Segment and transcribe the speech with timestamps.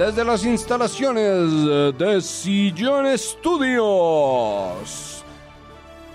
[0.00, 3.84] desde las instalaciones de Sillón Estudios.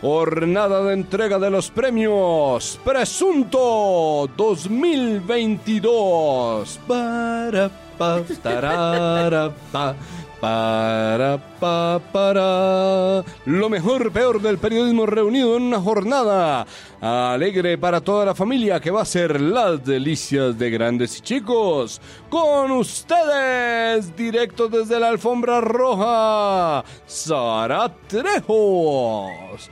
[0.01, 6.79] Jornada de entrega de los premios Presunto 2022.
[6.87, 8.23] Para, pa,
[10.45, 13.23] para, pa, para.
[13.45, 16.67] Lo mejor, peor del periodismo reunido en una jornada
[17.01, 21.99] alegre para toda la familia que va a ser las delicias de grandes y chicos.
[22.29, 29.71] Con ustedes, directo desde la alfombra roja, Sara Trejos.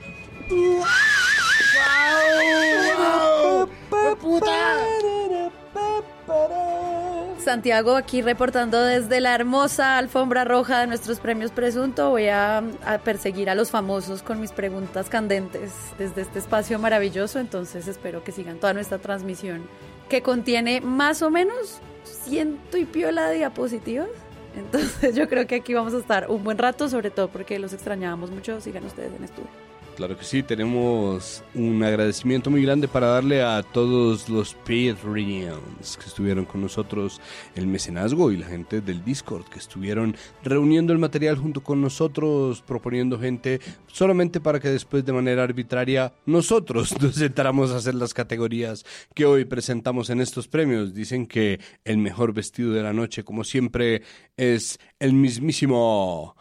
[7.44, 12.10] Santiago aquí reportando desde la hermosa alfombra roja de nuestros premios Presunto.
[12.10, 17.38] Voy a, a, perseguir a los famosos con mis preguntas candentes desde este espacio maravilloso.
[17.38, 19.68] Entonces espero que sigan toda nuestra transmisión
[20.08, 24.08] que contiene más o menos ciento y piola de diapositivas.
[24.56, 27.74] Entonces yo creo que aquí vamos a estar un buen rato, sobre todo porque los
[27.74, 28.60] extrañábamos mucho.
[28.60, 29.63] Sigan ustedes en estudio.
[29.96, 36.06] Claro que sí, tenemos un agradecimiento muy grande para darle a todos los Patreons que
[36.06, 37.20] estuvieron con nosotros,
[37.54, 42.60] el mecenazgo y la gente del Discord que estuvieron reuniendo el material junto con nosotros,
[42.62, 48.12] proponiendo gente solamente para que después de manera arbitraria nosotros nos sentáramos a hacer las
[48.12, 50.92] categorías que hoy presentamos en estos premios.
[50.92, 54.02] Dicen que el mejor vestido de la noche, como siempre,
[54.36, 56.34] es el mismísimo...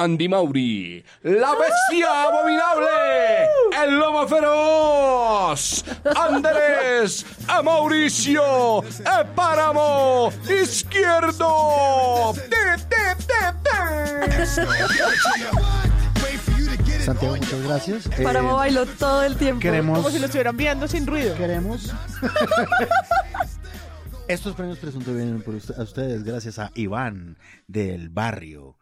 [0.00, 2.88] Andy Mauri, la bestia abominable,
[3.84, 5.84] el lobo feroz,
[6.16, 12.32] Andrés, a Mauricio, el páramo izquierdo.
[17.04, 18.08] Santiago, muchas gracias.
[18.22, 19.60] Páramo Eh, bailó todo el tiempo.
[19.60, 21.34] Queremos, Como si lo estuvieran viendo sin ruido.
[21.36, 21.92] queremos.
[24.28, 27.36] Estos premios presuntos vienen por usted- a ustedes gracias a Iván
[27.66, 28.76] del barrio,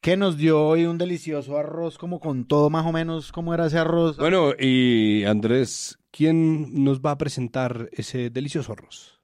[0.00, 3.66] que nos dio hoy un delicioso arroz, como con todo más o menos, ¿cómo era
[3.66, 4.16] ese arroz?
[4.16, 9.20] Bueno, y Andrés, ¿quién nos va a presentar ese delicioso arroz?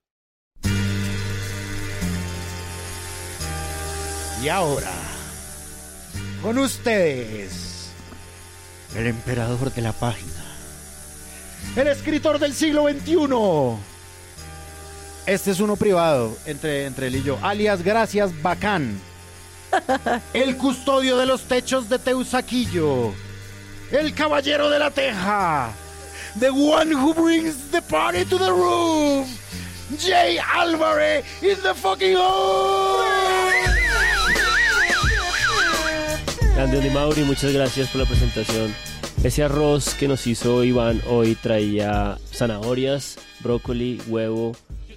[4.42, 4.92] Y ahora,
[6.42, 7.92] con ustedes,
[8.96, 10.44] el emperador de la página,
[11.76, 13.80] el escritor del siglo XXI.
[15.26, 19.00] Este es uno privado, entre, entre él y yo, alias Gracias Bacán.
[20.32, 23.12] El custodio de los techos de Teusaquillo.
[23.90, 25.72] El caballero de la teja.
[26.38, 29.28] The one who brings the party to the roof.
[29.98, 32.16] Jay Álvarez is the fucking.
[36.54, 38.74] Grande Andy Mauri, muchas gracias por la presentación.
[39.22, 44.52] Ese arroz que nos hizo Iván hoy traía zanahorias, brócoli, huevo,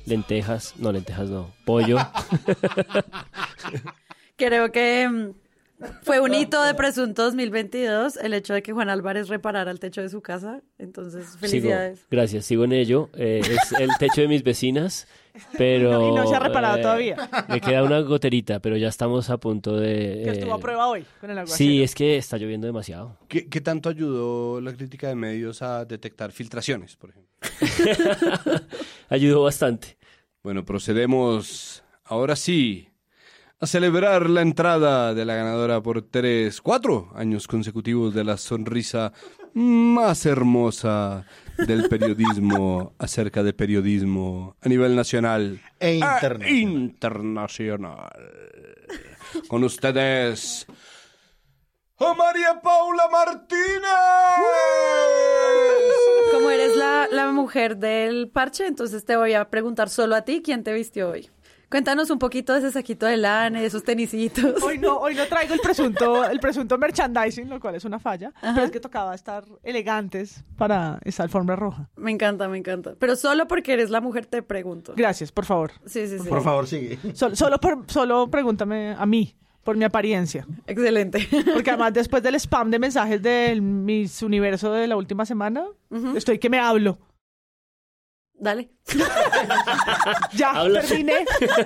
[0.06, 1.98] lentejas, no lentejas no, pollo.
[4.38, 5.32] Creo que mm,
[6.04, 10.02] fue un hito de Presunto 2022 el hecho de que Juan Álvarez reparara el techo
[10.02, 10.62] de su casa.
[10.78, 12.06] Entonces, Sigo, felicidades.
[12.10, 13.10] gracias, sigo en ello.
[13.14, 15.08] Eh, es el techo de mis vecinas,
[15.58, 16.10] pero...
[16.10, 17.30] Y no se ha reparado eh, todavía.
[17.50, 20.22] Me queda una goterita, pero ya estamos a punto de...
[20.24, 21.58] Que estuvo eh, a prueba hoy con el aguacero.
[21.58, 23.18] Sí, es que está lloviendo demasiado.
[23.28, 27.28] ¿Qué, qué tanto ayudó la crítica de medios a detectar filtraciones, por ejemplo?
[29.10, 29.98] Ayudó bastante.
[30.44, 32.90] Bueno, procedemos ahora sí
[33.60, 39.14] a celebrar la entrada de la ganadora por tres, cuatro años consecutivos de la sonrisa
[39.54, 41.26] más hermosa
[41.66, 46.50] del periodismo acerca de periodismo a nivel nacional E e internacional.
[46.52, 48.12] internacional.
[49.48, 50.68] Con ustedes,
[52.00, 53.58] a María Paula Martínez.
[56.32, 60.42] Como eres la, la mujer del parche, entonces te voy a preguntar solo a ti
[60.44, 61.30] quién te vistió hoy.
[61.70, 64.64] Cuéntanos un poquito de ese saquito de lana, de esos tenisitos.
[64.64, 68.32] Hoy no, hoy no traigo el presunto, el presunto merchandising, lo cual es una falla.
[68.42, 71.90] Pero es que tocaba estar elegantes para esa alfombra roja.
[71.98, 72.94] Me encanta, me encanta.
[72.98, 74.94] Pero solo porque eres la mujer te pregunto.
[74.96, 75.72] Gracias, por favor.
[75.86, 76.30] Sí, sí, sí.
[76.30, 76.98] Por favor, sigue.
[77.14, 80.48] Solo, solo, por- solo pregúntame a mí, por mi apariencia.
[80.68, 81.28] Excelente.
[81.54, 85.66] Porque además después del spam de mensajes del Miss Universo de la última semana,
[86.16, 86.98] estoy que me hablo.
[88.40, 88.70] Dale.
[90.34, 90.82] Ya, Habla.
[90.82, 91.26] terminé.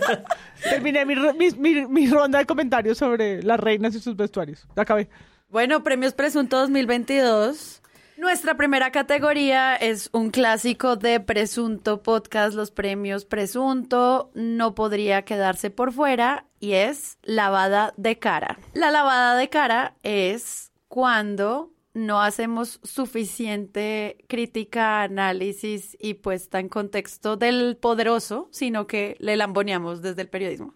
[0.64, 4.68] terminé mi, mi- mi- mi ronda de comentarios sobre las reinas y sus vestuarios.
[4.76, 5.10] Acabé.
[5.50, 7.82] Bueno, Premios Presunto 2022.
[8.18, 14.32] Nuestra primera categoría es un clásico de Presunto Podcast, los premios Presunto.
[14.36, 18.60] No podría quedarse por fuera y es lavada de cara.
[18.74, 27.38] La lavada de cara es cuando no hacemos suficiente crítica, análisis y puesta en contexto
[27.38, 30.76] del poderoso, sino que le lamboneamos desde el periodismo.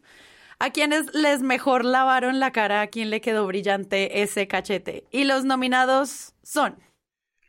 [0.59, 2.81] ¿A quiénes les mejor lavaron la cara?
[2.81, 5.06] ¿A quién le quedó brillante ese cachete?
[5.12, 6.77] Y los nominados son...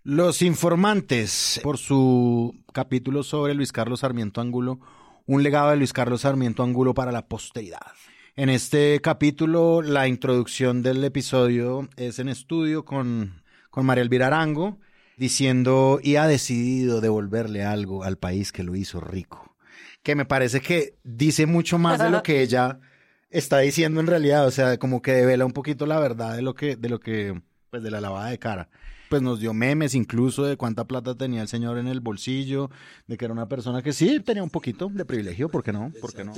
[0.03, 4.79] Los informantes, por su capítulo sobre Luis Carlos Sarmiento Angulo,
[5.27, 7.93] un legado de Luis Carlos Sarmiento Angulo para la posteridad.
[8.37, 13.43] En este capítulo, la introducción del episodio es en estudio con,
[13.77, 14.79] con María Elvira Arango,
[15.19, 19.55] diciendo y ha decidido devolverle algo al país que lo hizo rico.
[20.03, 22.81] Que me parece que dice mucho más de lo que ella
[23.29, 26.55] está diciendo en realidad, o sea, como que devela un poquito la verdad de lo
[26.55, 27.39] que, de lo que,
[27.69, 28.71] pues de la lavada de cara
[29.11, 32.71] pues nos dio memes incluso de cuánta plata tenía el señor en el bolsillo,
[33.07, 35.93] de que era una persona que sí tenía un poquito de privilegio, ¿por qué no?
[36.01, 36.33] ¿Por qué no?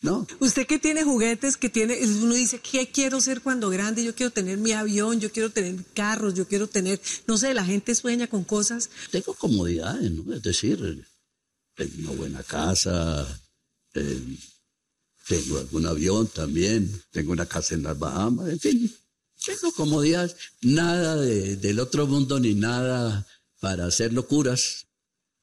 [0.00, 0.26] ¿No?
[0.38, 4.04] Usted que tiene juguetes, que tiene, uno dice, ¿qué quiero ser cuando grande?
[4.04, 7.64] Yo quiero tener mi avión, yo quiero tener carros, yo quiero tener, no sé, la
[7.64, 8.90] gente sueña con cosas.
[9.10, 10.32] Tengo comodidades, ¿no?
[10.32, 11.04] Es decir,
[11.74, 13.26] tengo una buena casa,
[13.94, 14.38] eh,
[15.26, 18.96] tengo algún avión también, tengo una casa en las Bahamas, en fin,
[19.44, 23.26] tengo comodidad, nada del otro mundo ni nada
[23.60, 24.87] para hacer locuras.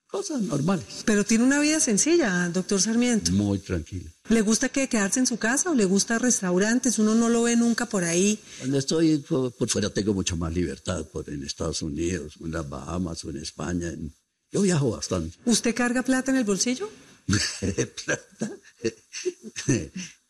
[0.08, 1.04] Cosas normales.
[1.06, 3.32] Pero tiene una vida sencilla, doctor Sarmiento.
[3.32, 4.10] Muy tranquila.
[4.30, 7.00] ¿Le gusta que quedarse en su casa o le gusta restaurantes?
[7.00, 8.40] Uno no lo ve nunca por ahí.
[8.60, 13.24] Cuando estoy por, fuera tengo mucha más libertad, por en Estados Unidos, en las Bahamas
[13.26, 13.92] o en España.
[14.52, 15.38] yo viajo bastante.
[15.46, 16.90] ¿Usted carga plata en el bolsillo?
[18.06, 18.52] ¿Plata?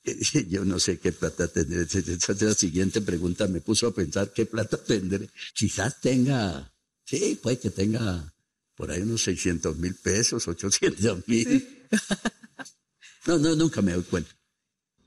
[0.50, 1.82] Yo no sé qué plata tendré.
[1.82, 3.48] Esa es la siguiente pregunta.
[3.48, 5.30] Me puso a pensar qué plata tendré.
[5.54, 6.72] Quizás tenga,
[7.06, 8.35] sí, puede que tenga
[8.76, 11.88] por ahí unos 600 mil pesos, 800 mil.
[13.28, 14.32] no, no, nunca me doy cuenta.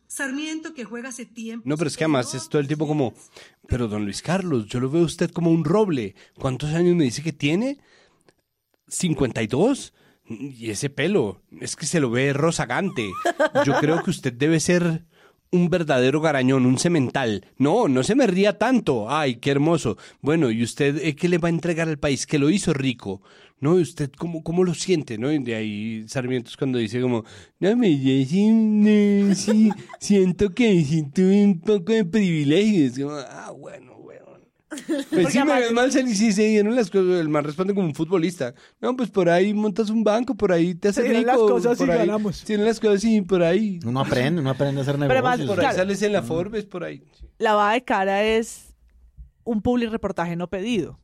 [0.07, 1.69] Sarmiento que juega hace tiempo.
[1.69, 3.15] No, pero es que además es todo el tipo como,
[3.69, 6.17] pero don Luis Carlos, yo lo veo a usted como un roble.
[6.35, 7.79] ¿Cuántos años me dice que tiene?
[8.89, 9.93] ¿52?
[10.29, 13.09] Y ese pelo, es que se lo ve rozagante.
[13.65, 15.05] Yo creo que usted debe ser
[15.51, 17.47] un verdadero garañón, un cemental.
[17.57, 19.11] No, no se me ría tanto.
[19.11, 19.97] Ay, qué hermoso.
[20.21, 22.27] Bueno, ¿y usted eh, qué le va a entregar al país?
[22.27, 23.23] Que lo hizo rico.
[23.61, 23.79] ¿No?
[23.79, 25.19] ¿Y usted cómo, cómo lo siente?
[25.19, 25.33] ¿No?
[25.33, 27.25] Y de ahí Sarmiento cuando dice como,
[27.59, 29.71] no, me sí, sí,
[30.01, 32.99] siento que siento un poco de privilegios.
[32.99, 33.99] Como, ah, bueno,
[35.11, 37.21] pues sí, me mal se, sí, se dieron las cosas.
[37.21, 38.55] El man responde como un futbolista.
[38.81, 41.27] No, pues por ahí montas un banco, por ahí te haces rico.
[41.27, 42.45] las cosas por y ahí, ganamos.
[42.45, 43.81] Tienen las cosas y por ahí.
[43.85, 45.23] Uno aprende, uno aprende a hacer negocios.
[45.23, 47.03] Pero más, Por ahí sales en la Forbes, por ahí.
[47.39, 48.75] La va de cara es
[49.45, 50.99] un public reportaje no pedido.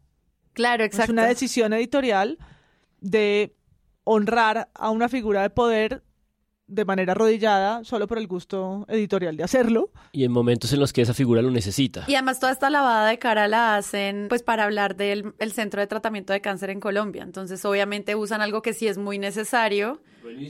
[0.54, 1.04] Claro, exacto.
[1.04, 2.38] Es una decisión editorial
[3.00, 3.54] de
[4.04, 6.02] honrar a una figura de poder
[6.66, 9.90] de manera arrodillada solo por el gusto editorial de hacerlo.
[10.12, 12.04] Y en momentos en los que esa figura lo necesita.
[12.06, 15.80] Y además toda esta lavada de cara la hacen pues para hablar del el Centro
[15.80, 17.22] de Tratamiento de Cáncer en Colombia.
[17.22, 20.00] Entonces obviamente usan algo que sí es muy necesario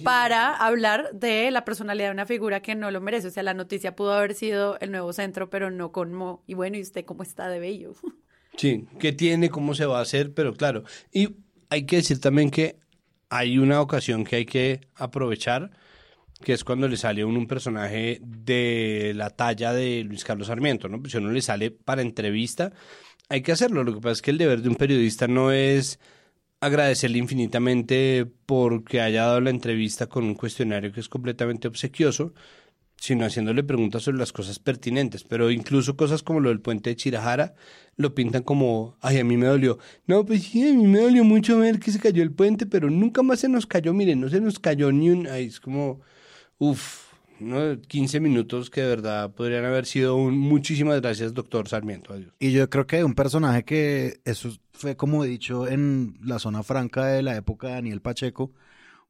[0.05, 3.29] para hablar de la personalidad de una figura que no lo merece.
[3.29, 6.45] O sea, la noticia pudo haber sido el nuevo centro, pero no con Mo.
[6.47, 7.95] Y bueno, ¿y usted cómo está de bello?
[8.57, 10.85] Sí, qué tiene, cómo se va a hacer, pero claro.
[11.13, 11.37] Y
[11.71, 12.79] hay que decir también que
[13.29, 15.73] hay una ocasión que hay que aprovechar
[16.45, 20.49] que es cuando le sale a uno un personaje de la talla de Luis Carlos
[20.49, 21.01] Sarmiento, ¿no?
[21.01, 22.73] Pues si uno le sale para entrevista,
[23.29, 23.83] hay que hacerlo.
[23.83, 25.99] Lo que pasa es que el deber de un periodista no es
[26.61, 32.35] agradecerle infinitamente porque haya dado la entrevista con un cuestionario que es completamente obsequioso,
[33.05, 35.25] sino haciéndole preguntas sobre las cosas pertinentes.
[35.25, 37.55] Pero incluso cosas como lo del puente de Chirajara
[37.97, 39.79] lo pintan como, ay, a mí me dolió.
[40.07, 42.89] No, pues sí, a mí me dolió mucho ver que se cayó el puente, pero
[42.89, 45.27] nunca más se nos cayó, miren, no se nos cayó ni un...
[45.27, 46.01] Ay, es como
[46.57, 47.79] Uf, ¿no?
[47.79, 52.15] 15 minutos que de verdad podrían haber sido un muchísimas gracias, doctor Sarmiento.
[52.15, 52.33] Adiós.
[52.39, 56.63] Y yo creo que un personaje que eso fue como he dicho en la zona
[56.63, 58.51] franca de la época de Daniel Pacheco,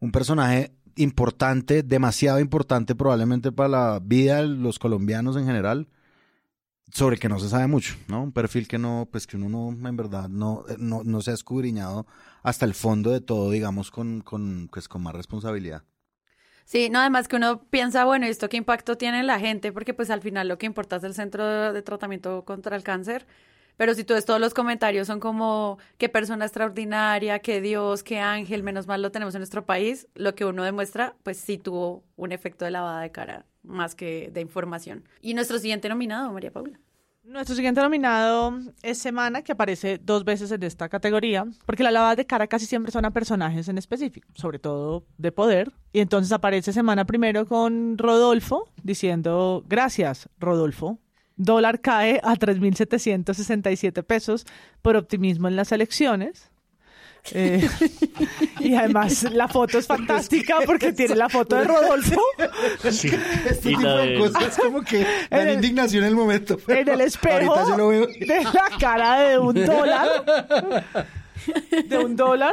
[0.01, 5.89] un personaje importante, demasiado importante probablemente para la vida de los colombianos en general,
[6.93, 8.23] sobre que no se sabe mucho, ¿no?
[8.23, 11.35] Un perfil que no, pues que uno no, en verdad, no, no, no se ha
[11.35, 12.07] escudriñado
[12.43, 15.83] hasta el fondo de todo, digamos, con, con, pues, con más responsabilidad.
[16.65, 19.71] Sí, no, además que uno piensa, bueno, ¿esto qué impacto tiene en la gente?
[19.73, 23.27] Porque pues al final lo que importa es el centro de tratamiento contra el cáncer.
[23.77, 28.87] Pero si todos los comentarios son como qué persona extraordinaria, qué Dios, qué ángel, menos
[28.87, 32.65] mal lo tenemos en nuestro país, lo que uno demuestra, pues sí tuvo un efecto
[32.65, 35.09] de lavada de cara más que de información.
[35.21, 36.79] Y nuestro siguiente nominado, María Paula.
[37.25, 38.53] Nuestro siguiente nominado
[38.83, 42.67] es Semana, que aparece dos veces en esta categoría, porque la lavada de cara casi
[42.67, 45.73] siempre son a personajes en específico, sobre todo de poder.
[45.91, 50.99] Y entonces aparece Semana primero con Rodolfo, diciendo, gracias, Rodolfo.
[51.37, 54.47] Dólar cae a 3.767 pesos
[54.83, 56.51] por optimismo en las elecciones.
[57.33, 57.67] Eh,
[58.61, 62.21] y además la foto es fantástica porque tiene la foto de Rodolfo
[62.91, 63.09] Sí.
[63.49, 66.59] Este Y tipo la de cosas como que dan el- indignación en el momento.
[66.69, 68.07] en el espejo Ahorita yo lo veo.
[68.09, 70.09] de la cara de un dólar.
[71.89, 72.53] De un dólar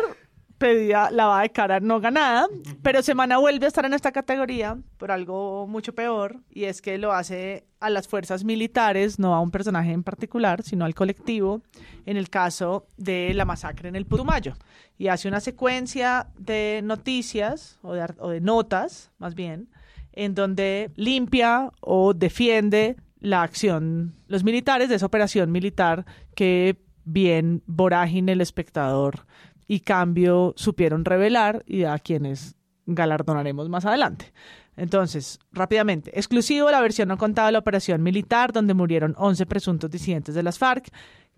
[0.61, 2.47] pedía lavada de cara no ganada,
[2.83, 6.99] pero Semana vuelve a estar en esta categoría por algo mucho peor, y es que
[6.99, 11.63] lo hace a las fuerzas militares, no a un personaje en particular, sino al colectivo,
[12.05, 14.53] en el caso de la masacre en el Putumayo.
[14.99, 19.67] Y hace una secuencia de noticias, o de, o de notas, más bien,
[20.13, 27.63] en donde limpia o defiende la acción, los militares de esa operación militar que bien
[27.65, 29.25] Vorágine, el espectador
[29.71, 34.33] y Cambio supieron revelar y a quienes galardonaremos más adelante.
[34.75, 39.89] Entonces, rápidamente, exclusivo la versión no contada de la operación militar donde murieron 11 presuntos
[39.89, 40.89] disidentes de las FARC.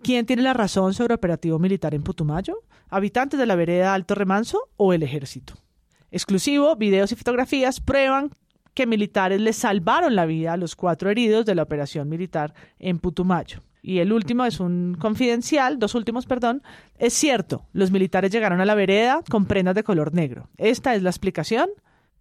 [0.01, 2.63] ¿Quién tiene la razón sobre operativo militar en Putumayo?
[2.89, 5.53] ¿Habitantes de la vereda Alto Remanso o el ejército?
[6.09, 8.31] Exclusivo, videos y fotografías prueban
[8.73, 12.97] que militares les salvaron la vida a los cuatro heridos de la operación militar en
[12.97, 13.61] Putumayo.
[13.85, 16.63] Y el último es un confidencial, dos últimos, perdón.
[16.97, 20.49] Es cierto, los militares llegaron a la vereda con prendas de color negro.
[20.57, 21.69] Esta es la explicación.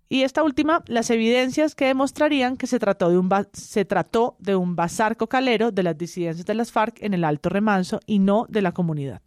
[0.08, 4.56] Y esta última, las evidencias que demostrarían que se trató de un, se trató de
[4.56, 8.44] un bazar cocalero de las disidencias de las FARC en el Alto Remanso y no
[8.48, 9.22] de la comunidad.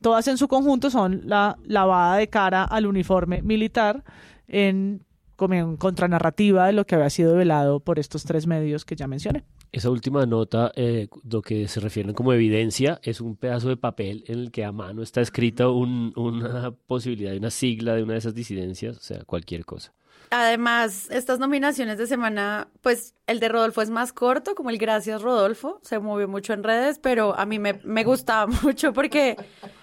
[0.00, 4.04] Todas en su conjunto son la lavada de cara al uniforme militar
[4.46, 5.04] en,
[5.38, 9.44] en contranarrativa de lo que había sido velado por estos tres medios que ya mencioné.
[9.72, 14.22] Esa última nota, eh, lo que se refieren como evidencia, es un pedazo de papel
[14.26, 18.12] en el que a mano está escrita un- una posibilidad de una sigla de una
[18.12, 19.92] de esas disidencias, o sea, cualquier cosa.
[20.30, 25.20] Además, estas nominaciones de semana, pues el de Rodolfo es más corto, como el Gracias
[25.20, 29.36] Rodolfo, se movió mucho en redes, pero a mí me, me gustaba mucho porque,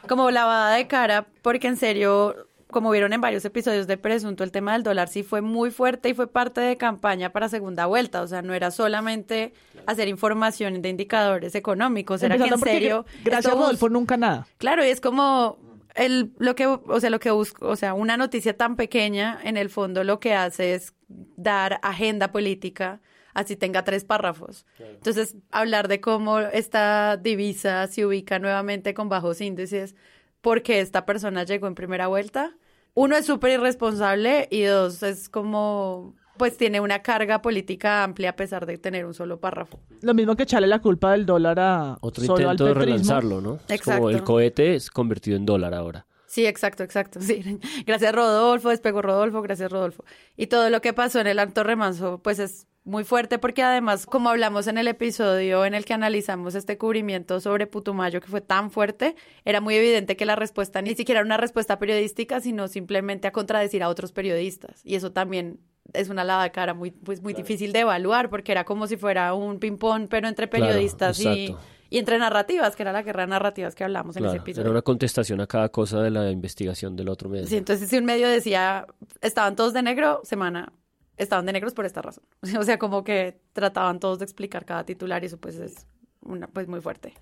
[0.08, 2.36] como lavada de cara, porque en serio,
[2.72, 6.10] como vieron en varios episodios de Presunto, el tema del dólar sí fue muy fuerte
[6.10, 9.54] y fue parte de campaña para segunda vuelta, o sea, no era solamente
[9.88, 13.06] hacer información de indicadores económicos, era que en serio...
[13.24, 14.48] Gracias, bus- Rodolfo, nunca nada.
[14.58, 15.58] Claro, y es como
[15.96, 19.58] el lo que, o sea, lo que busco, o sea, una noticia tan pequeña, en
[19.58, 23.02] el fondo lo que hace es dar agenda política,
[23.34, 24.68] así tenga tres párrafos.
[24.78, 29.96] Entonces, hablar de cómo esta divisa se ubica nuevamente con bajos índices,
[30.42, 32.54] porque esta persona llegó en primera vuelta.
[32.94, 38.36] Uno es súper irresponsable y dos es como, pues tiene una carga política amplia a
[38.36, 39.80] pesar de tener un solo párrafo.
[40.02, 43.42] Lo mismo que echarle la culpa del dólar a Otro solo intento al de relanzarlo,
[43.42, 43.56] ¿no?
[43.68, 44.00] Es Exacto.
[44.02, 46.06] como el cohete es convertido en dólar ahora.
[46.30, 47.20] Sí, exacto, exacto.
[47.22, 47.60] Sí.
[47.88, 50.06] Gracias Rodolfo, despegó Rodolfo, gracias Rodolfo.
[50.38, 54.06] Y todo lo que pasó en el Alto Remanso, pues es muy fuerte porque además,
[54.06, 58.42] como hablamos en el episodio en el que analizamos este cubrimiento sobre Putumayo, que fue
[58.42, 62.68] tan fuerte, era muy evidente que la respuesta ni siquiera era una respuesta periodística, sino
[62.68, 64.82] simplemente a contradecir a otros periodistas.
[64.84, 65.60] Y eso también
[65.94, 68.98] es una lavada de cara muy, pues, muy difícil de evaluar porque era como si
[68.98, 71.56] fuera un ping-pong, pero entre Claro, periodistas y,
[71.90, 74.62] y entre narrativas, que era la guerra de narrativas que hablamos en ese episodio.
[74.62, 77.48] era una contestación a cada cosa de la investigación del otro medio.
[77.48, 78.86] Sí, entonces si un medio decía,
[79.22, 80.72] estaban todos de negro, semana,
[81.20, 82.24] estaban de negros por esta razón.
[82.60, 85.86] O sea, como que trataban todos de explicar cada titular y eso pues es
[86.22, 87.14] una, pues muy fuerte.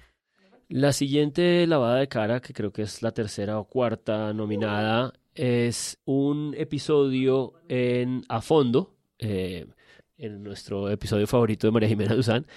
[0.70, 5.98] La siguiente lavada de cara, que creo que es la tercera o cuarta nominada, es
[6.06, 9.66] un episodio en A Fondo, eh,
[10.18, 12.48] en nuestro episodio favorito de María Jimena Duzán,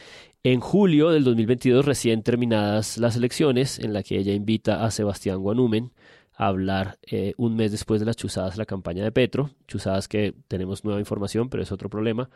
[0.43, 5.39] en julio del 2022, recién terminadas las elecciones, en la que ella invita a Sebastián
[5.39, 5.93] Guanumen
[6.41, 10.85] hablar eh, un mes después de las chuzadas la campaña de Petro, chuzadas que tenemos
[10.85, 12.31] nueva información, pero es otro problema.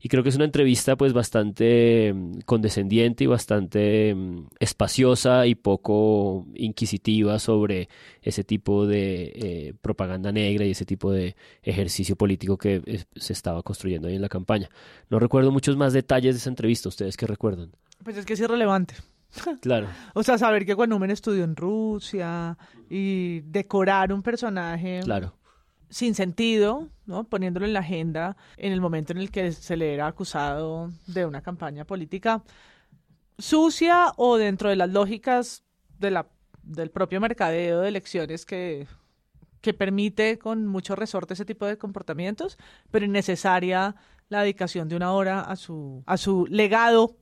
[0.00, 5.56] Y creo que es una entrevista pues bastante mm, condescendiente y bastante mm, espaciosa y
[5.56, 7.88] poco inquisitiva sobre
[8.22, 11.34] ese tipo de eh, propaganda negra y ese tipo de
[11.64, 14.68] ejercicio político que se estaba construyendo ahí en la campaña.
[15.10, 17.72] No recuerdo muchos más detalles de esa entrevista, ¿ustedes qué recuerdan?
[18.04, 18.94] Pues es que es irrelevante.
[19.60, 22.56] Claro, O sea, saber que Guanumen estudió en Rusia
[22.88, 25.34] y decorar un personaje claro.
[25.90, 27.24] sin sentido, ¿no?
[27.24, 31.26] Poniéndolo en la agenda en el momento en el que se le era acusado de
[31.26, 32.42] una campaña política
[33.38, 35.62] sucia o dentro de las lógicas
[35.98, 36.28] de la,
[36.62, 38.86] del propio mercadeo de elecciones que,
[39.60, 42.58] que permite con mucho resorte ese tipo de comportamientos,
[42.90, 43.94] pero innecesaria
[44.28, 47.16] la dedicación de una hora a su, a su legado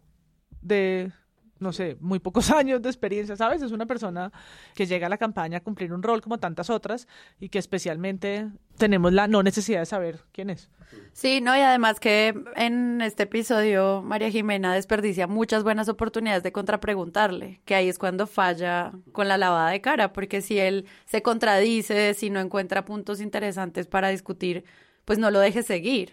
[0.63, 1.13] de
[1.59, 3.63] no sé, muy pocos años de experiencia, ¿sabes?
[3.63, 4.33] Es una persona
[4.75, 7.09] que llega a la campaña a cumplir un rol como tantas otras
[7.41, 10.71] y que especialmente tenemos la no necesidad de saber quién es.
[11.13, 16.53] Sí, no, y además que en este episodio María Jimena desperdicia muchas buenas oportunidades de
[16.53, 21.23] contrapreguntarle, que ahí es cuando falla con la lavada de cara, porque si él se
[21.23, 24.65] contradice, si no encuentra puntos interesantes para discutir,
[25.05, 26.13] pues no lo deje seguir.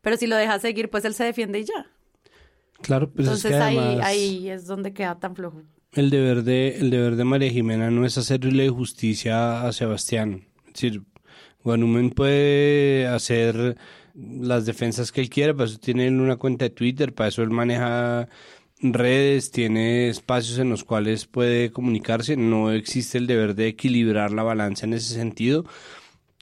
[0.00, 1.90] Pero si lo deja seguir, pues él se defiende y ya.
[2.84, 5.62] Claro, pues Entonces es que ahí, además ahí es donde queda tan flojo.
[5.94, 10.44] el deber de el deber de María Jimena no es hacerle justicia a Sebastián.
[10.66, 11.02] Es decir,
[11.62, 13.78] Guanumen puede hacer
[14.14, 17.50] las defensas que él quiera, para eso tiene una cuenta de Twitter, para eso él
[17.50, 18.28] maneja
[18.80, 24.42] redes, tiene espacios en los cuales puede comunicarse, no existe el deber de equilibrar la
[24.42, 25.64] balanza en ese sentido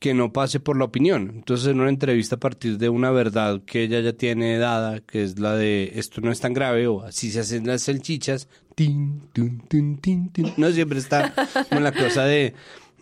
[0.02, 1.30] que no pase por la opinión.
[1.32, 5.22] Entonces, en una entrevista a partir de una verdad que ella ya tiene dada, que
[5.22, 9.20] es la de esto no es tan grave o así se hacen las salchichas, tin,
[9.32, 10.52] tun, tun, tin, tin.
[10.56, 11.32] no siempre está
[11.70, 12.52] con la cosa de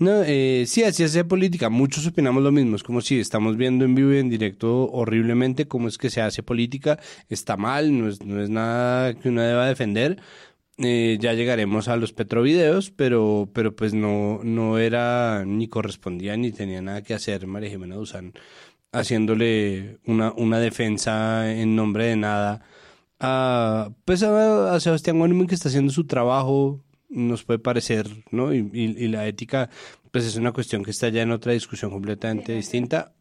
[0.01, 1.69] no, eh, sí, así hace política.
[1.69, 2.75] Muchos opinamos lo mismo.
[2.75, 6.23] Es como si estamos viendo en vivo y en directo horriblemente cómo es que se
[6.23, 6.99] hace política.
[7.29, 10.19] Está mal, no es, no es nada que uno deba defender.
[10.83, 16.53] Eh, ya llegaremos a los petrovideos, pero, pero pues no, no era ni correspondía ni
[16.53, 18.33] tenía nada que hacer María Jimena Duzán
[18.93, 22.63] haciéndole una, una defensa en nombre de nada
[23.21, 28.55] a, pues a, a Sebastián Guanumen que está haciendo su trabajo, nos puede parecer, ¿no?
[28.55, 29.69] Y, y, y, la ética,
[30.11, 33.13] pues es una cuestión que está ya en otra discusión completamente distinta.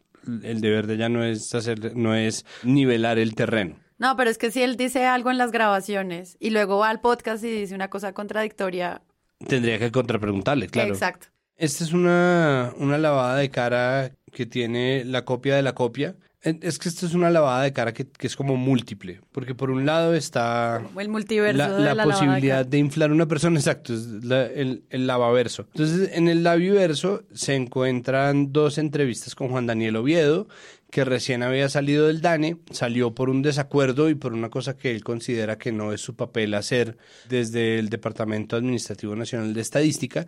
[0.43, 3.75] El deber de ella no es hacer, no es nivelar el terreno.
[3.99, 7.01] No, pero es que si él dice algo en las grabaciones y luego va al
[7.01, 9.01] podcast y dice una cosa contradictoria.
[9.45, 10.93] Tendría que contrapreguntarle, claro.
[10.93, 11.27] Exacto.
[11.57, 16.15] Esta es una, una lavada de cara que tiene la copia de la copia.
[16.41, 19.69] Es que esto es una lavada de cara que, que, es como múltiple, porque por
[19.69, 23.59] un lado está el multiverso la, de la, la posibilidad de, de, inflar una persona,
[23.59, 25.67] exacto, es la, el, el, lavaverso.
[25.73, 30.47] Entonces, en el laviverso se encuentran dos entrevistas con Juan Daniel Oviedo,
[30.89, 34.91] que recién había salido del DANE, salió por un desacuerdo y por una cosa que
[34.91, 40.27] él considera que no es su papel hacer desde el Departamento Administrativo Nacional de Estadística,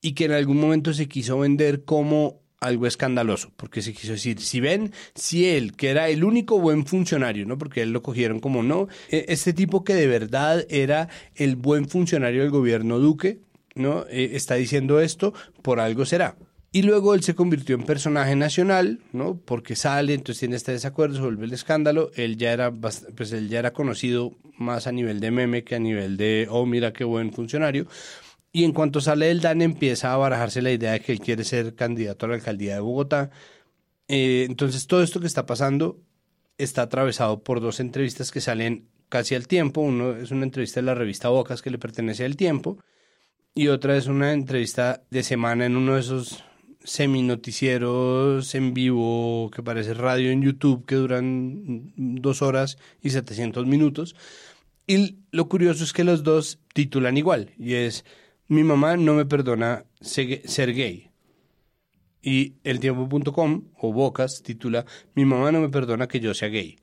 [0.00, 4.40] y que en algún momento se quiso vender como algo escandaloso, porque se quiso decir,
[4.40, 7.56] si ven, si él, que era el único buen funcionario, ¿no?
[7.58, 12.42] Porque él lo cogieron como no, este tipo que de verdad era el buen funcionario
[12.42, 13.40] del gobierno Duque,
[13.74, 14.06] ¿no?
[14.08, 16.36] Eh, está diciendo esto, por algo será.
[16.70, 19.38] Y luego él se convirtió en personaje nacional, ¿no?
[19.38, 22.10] Porque sale, entonces tiene este desacuerdo, se vuelve el escándalo.
[22.14, 25.78] Él ya era, pues él ya era conocido más a nivel de meme que a
[25.78, 27.86] nivel de, oh, mira qué buen funcionario.
[28.52, 31.44] Y en cuanto sale del DAN empieza a barajarse la idea de que él quiere
[31.44, 33.30] ser candidato a la alcaldía de Bogotá.
[34.08, 36.00] Eh, entonces todo esto que está pasando
[36.58, 39.80] está atravesado por dos entrevistas que salen casi al tiempo.
[39.80, 42.78] Uno es una entrevista de la revista Bocas que le pertenece al tiempo
[43.54, 46.44] y otra es una entrevista de semana en uno de esos
[46.88, 54.16] semi-noticieros en vivo que parece radio en YouTube que duran dos horas y 700 minutos.
[54.86, 58.06] Y lo curioso es que los dos titulan igual y es
[58.46, 61.10] mi mamá no me perdona ser gay.
[62.22, 66.78] Y eltiempo.com o Bocas titula Mi mamá no me perdona que yo sea gay.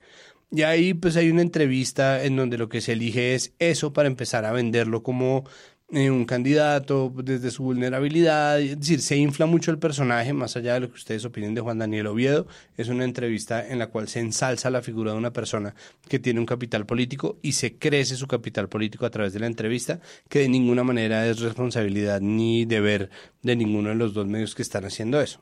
[0.52, 4.06] Y ahí pues hay una entrevista en donde lo que se elige es eso para
[4.06, 5.44] empezar a venderlo como
[5.88, 8.60] eh, un candidato desde su vulnerabilidad.
[8.60, 11.60] Es decir, se infla mucho el personaje, más allá de lo que ustedes opinen de
[11.60, 12.48] Juan Daniel Oviedo.
[12.76, 15.74] Es una entrevista en la cual se ensalza la figura de una persona
[16.08, 19.46] que tiene un capital político y se crece su capital político a través de la
[19.46, 23.10] entrevista, que de ninguna manera es responsabilidad ni deber
[23.42, 25.40] de ninguno de los dos medios que están haciendo eso.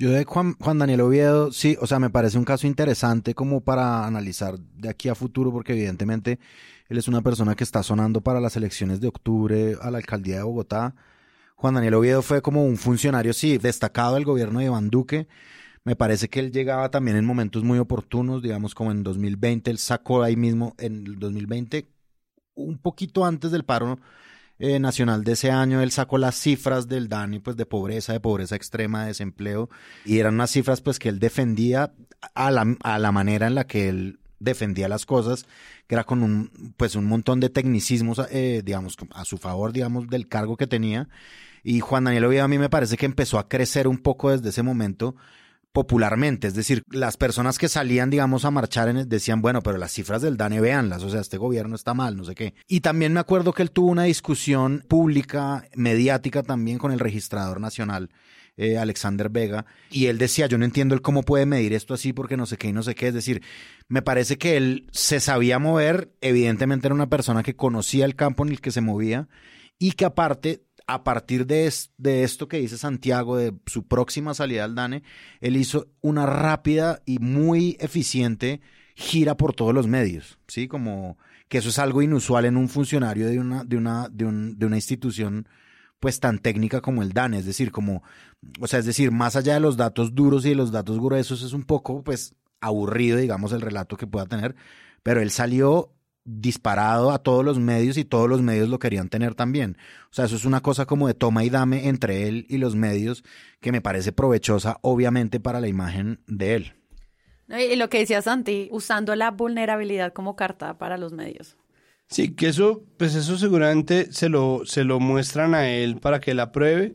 [0.00, 3.62] Yo de Juan, Juan Daniel Oviedo, sí, o sea, me parece un caso interesante como
[3.62, 6.38] para analizar de aquí a futuro, porque evidentemente
[6.88, 10.36] él es una persona que está sonando para las elecciones de octubre a la alcaldía
[10.36, 10.94] de Bogotá.
[11.56, 15.28] Juan Daniel Oviedo fue como un funcionario, sí, destacado del gobierno de Iván Duque.
[15.84, 19.78] Me parece que él llegaba también en momentos muy oportunos, digamos como en 2020, él
[19.78, 21.88] sacó ahí mismo, en el 2020,
[22.54, 23.98] un poquito antes del paro
[24.58, 28.20] eh, nacional de ese año, él sacó las cifras del DANI, pues de pobreza, de
[28.20, 29.70] pobreza extrema, de desempleo,
[30.04, 31.92] y eran unas cifras pues que él defendía
[32.34, 35.46] a la, a la manera en la que él defendía las cosas,
[35.86, 40.08] que era con un, pues un montón de tecnicismos, eh, digamos, a su favor, digamos,
[40.08, 41.08] del cargo que tenía.
[41.64, 44.50] Y Juan Daniel Oviedo a mí me parece que empezó a crecer un poco desde
[44.50, 45.16] ese momento
[45.72, 49.92] popularmente, es decir, las personas que salían, digamos, a marchar en, decían, bueno, pero las
[49.92, 52.54] cifras del DANE, véanlas, o sea, este gobierno está mal, no sé qué.
[52.66, 57.60] Y también me acuerdo que él tuvo una discusión pública, mediática también con el registrador
[57.60, 58.10] nacional
[58.58, 62.12] eh, Alexander Vega, y él decía, yo no entiendo él cómo puede medir esto así
[62.12, 63.40] porque no sé qué y no sé qué, es decir,
[63.88, 68.44] me parece que él se sabía mover, evidentemente era una persona que conocía el campo
[68.44, 69.28] en el que se movía
[69.78, 74.34] y que aparte a partir de, es- de esto que dice Santiago, de su próxima
[74.34, 75.02] salida al DANE,
[75.40, 78.60] él hizo una rápida y muy eficiente
[78.96, 80.66] gira por todos los medios, ¿sí?
[80.66, 81.16] Como
[81.48, 84.66] que eso es algo inusual en un funcionario de una, de una, de un- de
[84.66, 85.46] una institución
[86.00, 88.02] pues tan técnica como el DANE, es decir, como,
[88.60, 91.42] o sea, es decir, más allá de los datos duros y de los datos gruesos,
[91.42, 94.54] es un poco pues aburrido, digamos, el relato que pueda tener,
[95.02, 95.92] pero él salió
[96.24, 99.78] disparado a todos los medios y todos los medios lo querían tener también.
[100.10, 102.76] O sea, eso es una cosa como de toma y dame entre él y los
[102.76, 103.24] medios
[103.60, 106.74] que me parece provechosa, obviamente, para la imagen de él.
[107.48, 111.56] Y lo que decía Santi, usando la vulnerabilidad como carta para los medios.
[112.10, 116.30] Sí, que eso, pues eso seguramente se lo, se lo muestran a él para que
[116.30, 116.94] él apruebe,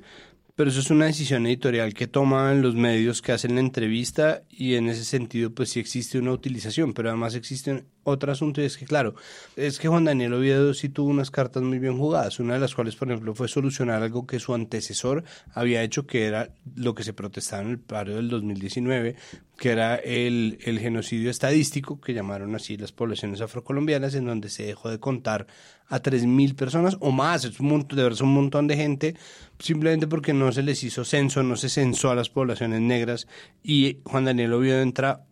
[0.56, 4.76] pero eso es una decisión editorial que toman los medios que hacen la entrevista y
[4.76, 8.78] en ese sentido pues sí existe una utilización, pero además existe otro asunto y es
[8.78, 9.16] que claro,
[9.56, 12.76] es que Juan Daniel Oviedo sí tuvo unas cartas muy bien jugadas, una de las
[12.76, 17.04] cuales por ejemplo fue solucionar algo que su antecesor había hecho que era lo que
[17.04, 19.16] se protestaba en el paro del 2019,
[19.58, 24.64] que era el, el genocidio estadístico, que llamaron así las poblaciones afrocolombianas, en donde se
[24.64, 25.48] dejó de contar
[25.88, 29.16] a 3.000 personas o más, es un montón, de verdad es un montón de gente,
[29.60, 33.28] simplemente porque no se les hizo censo, no se censó a las poblaciones negras
[33.62, 35.26] y Juan Daniel Oviedo entra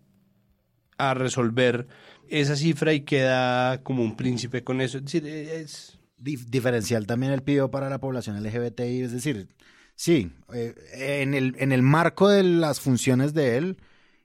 [0.97, 1.87] a resolver
[2.31, 4.97] esa cifra y queda como un príncipe con eso.
[4.97, 5.97] Es decir, es...
[6.17, 9.47] Dif- diferencial también él pidió para la población LGBTI, es decir,
[9.95, 10.75] sí, eh,
[11.23, 13.77] en, el, en el marco de las funciones de él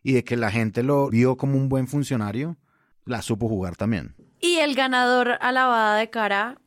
[0.02, 2.58] y de que la gente lo vio como un buen funcionario,
[3.06, 4.14] la supo jugar también.
[4.40, 6.60] Y el ganador a lavada de cara,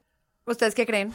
[0.45, 1.11] ¿ustedes qué creen?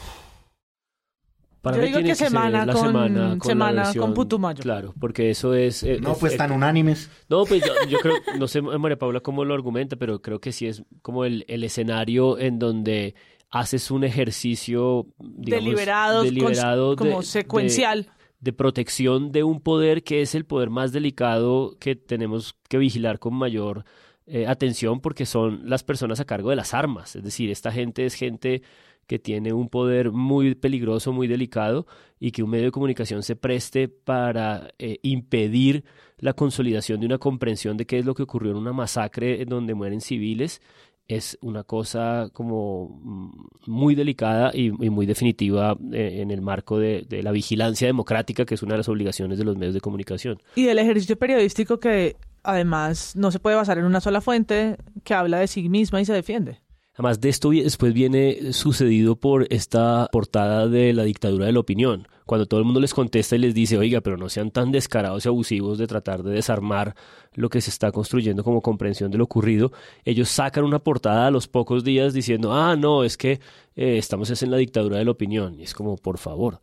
[1.65, 3.93] Para Yo mí digo tiene que ser semana la con- semana con, la semana con
[3.95, 4.63] versión- Putumayo.
[4.63, 5.83] Claro, porque eso es...
[5.83, 7.11] eh, No, es- pues eh, tan unánimes.
[7.29, 10.53] No, pues yo, yo creo, no sé María Paula cómo lo argumenta, pero creo que
[10.53, 13.15] sí es como el, el escenario en donde
[13.51, 18.03] haces un ejercicio digamos, Deliberado, deliberado cons- como de- secuencial.
[18.05, 22.77] de, de protección de un poder que es el poder más delicado que tenemos que
[22.79, 23.85] vigilar con mayor
[24.27, 27.15] eh, atención porque son las personas a cargo de las armas.
[27.17, 28.63] Es decir, esta gente es gente
[29.07, 31.87] que tiene un poder muy peligroso, muy delicado,
[32.19, 35.85] y que un medio de comunicación se preste para eh, impedir
[36.19, 39.75] la consolidación de una comprensión de qué es lo que ocurrió en una masacre donde
[39.75, 40.61] mueren civiles,
[41.07, 46.79] es una cosa como mm, muy delicada y, y muy definitiva eh, en el marco
[46.79, 49.81] de, de la vigilancia democrática, que es una de las obligaciones de los medios de
[49.81, 50.41] comunicación.
[50.55, 55.15] Y del ejercicio periodístico que además no se puede basar en una sola fuente que
[55.15, 56.61] habla de sí misma y se defiende.
[56.95, 62.07] Además de esto después viene sucedido por esta portada de la dictadura de la opinión,
[62.25, 65.25] cuando todo el mundo les contesta y les dice, oiga, pero no sean tan descarados
[65.25, 66.95] y abusivos de tratar de desarmar
[67.35, 69.73] lo que se está construyendo como comprensión de lo ocurrido,
[70.05, 73.41] ellos sacan una portada a los pocos días diciendo, ah, no, es que
[73.75, 75.59] eh, estamos es en la dictadura de la opinión.
[75.59, 76.61] Y es como, por favor.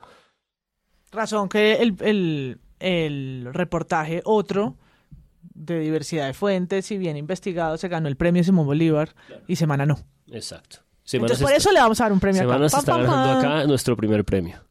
[1.11, 1.73] Razón que
[2.79, 4.77] el reportaje otro
[5.65, 9.15] de diversidad de fuentes y bien investigado se ganó el premio Simón Bolívar
[9.47, 9.99] y Semana no.
[10.31, 10.77] Exacto.
[11.11, 12.51] Entonces se por está- eso le vamos a dar un premio acá.
[12.53, 14.63] Semana se Pam, está ganando acá nuestro primer premio.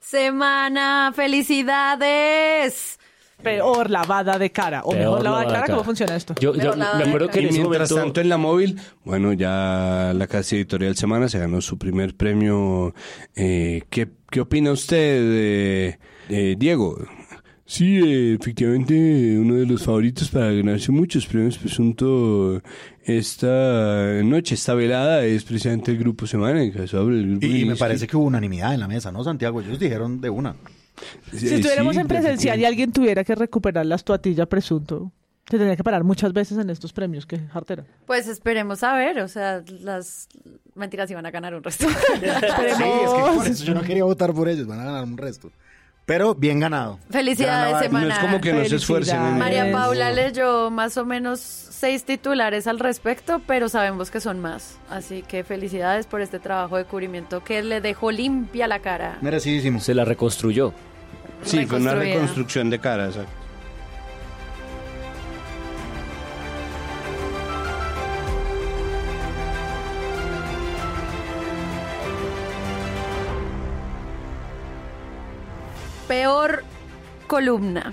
[0.00, 2.98] Semana, felicidades.
[3.42, 4.82] Peor lavada de cara.
[4.84, 5.72] O Peor mejor lavada de lavada de cara.
[5.74, 6.34] ¿Cómo funciona esto?
[6.40, 7.94] Yo, me acuerdo que en Y ese mientras momento...
[8.06, 12.94] tanto en la móvil, bueno, ya la casa editorial Semana se ganó su primer premio.
[13.34, 15.98] Eh, ¿qué, ¿Qué opina usted, eh,
[16.30, 16.96] eh, Diego?
[17.66, 22.62] Sí, eh, efectivamente, uno de los favoritos para ganarse muchos premios presunto
[23.04, 27.64] esta noche, esta velada, es precisamente el Grupo Semana, en caso el Grupo Y, y
[27.64, 29.60] me parece que hubo unanimidad en la mesa, ¿no, Santiago?
[29.60, 30.54] Ellos dijeron de una.
[31.32, 35.12] Si estuviéramos Sí, en presencial y alguien tuviera que recuperar la estatuilla presunto,
[35.44, 37.26] se tendría que parar muchas veces en estos premios.
[37.26, 37.84] Qué jartera.
[38.06, 40.28] Pues esperemos a ver, o sea, las
[40.74, 41.86] mentiras iban a ganar un resto.
[42.20, 45.16] Sí, es que por eso yo no quería votar por ellos, van a ganar un
[45.16, 45.50] resto.
[46.06, 46.98] Pero bien ganado.
[47.10, 48.06] Felicidades, Semana.
[48.06, 49.16] No es como que no se esfuercen.
[49.20, 54.40] en- María Paula leyó más o menos seis titulares al respecto, pero sabemos que son
[54.40, 54.78] más.
[54.88, 59.18] Así que felicidades por este trabajo de cubrimiento que le dejó limpia la cara.
[59.20, 59.80] Merecidísimo.
[59.80, 60.72] Se la reconstruyó.
[61.42, 63.30] Sí, fue una reconstrucción de cara, exacto.
[76.16, 76.64] Peor
[77.26, 77.92] columna.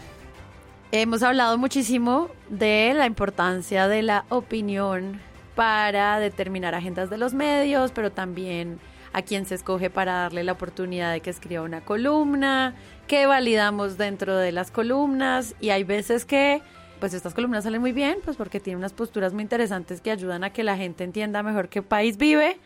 [0.93, 5.19] Hemos hablado muchísimo de la importancia de la opinión
[5.55, 8.79] para determinar agendas de los medios, pero también
[9.11, 12.75] a quién se escoge para darle la oportunidad de que escriba una columna,
[13.07, 16.61] qué validamos dentro de las columnas y hay veces que
[17.01, 20.45] pues estas columnas salen muy bien, pues porque tienen unas posturas muy interesantes que ayudan
[20.45, 22.57] a que la gente entienda mejor qué país vive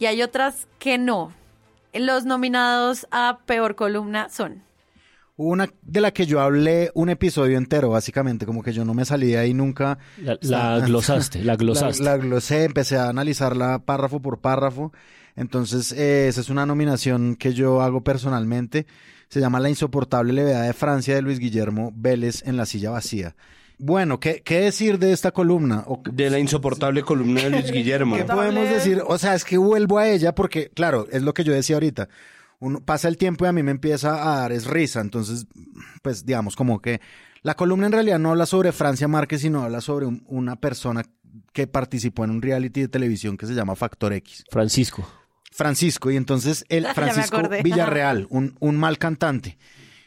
[0.00, 1.32] y hay otras que no.
[1.92, 4.64] Los nominados a peor columna son
[5.36, 9.04] Una de la que yo hablé un episodio entero, básicamente, como que yo no me
[9.04, 9.98] salí de ahí nunca.
[10.18, 12.04] La, la glosaste, la glosaste.
[12.04, 14.92] La, la glosé, empecé a analizarla párrafo por párrafo.
[15.34, 18.86] Entonces, eh, esa es una nominación que yo hago personalmente.
[19.28, 23.34] Se llama La insoportable levedad de Francia de Luis Guillermo Vélez en la silla vacía.
[23.78, 25.82] Bueno, ¿qué, qué decir de esta columna?
[25.88, 28.14] O- De la insoportable columna de Luis Guillermo.
[28.16, 29.02] ¿Qué podemos decir?
[29.04, 32.08] O sea, es que vuelvo a ella porque, claro, es lo que yo decía ahorita.
[32.64, 35.00] Uno pasa el tiempo y a mí me empieza a dar es risa.
[35.00, 35.46] Entonces,
[36.02, 37.00] pues digamos como que
[37.42, 41.02] la columna en realidad no habla sobre Francia Márquez, sino habla sobre un- una persona
[41.52, 44.44] que participó en un reality de televisión que se llama Factor X.
[44.50, 45.06] Francisco.
[45.52, 47.42] Francisco, y entonces el Francisco.
[47.62, 49.58] Villarreal, un, un mal cantante.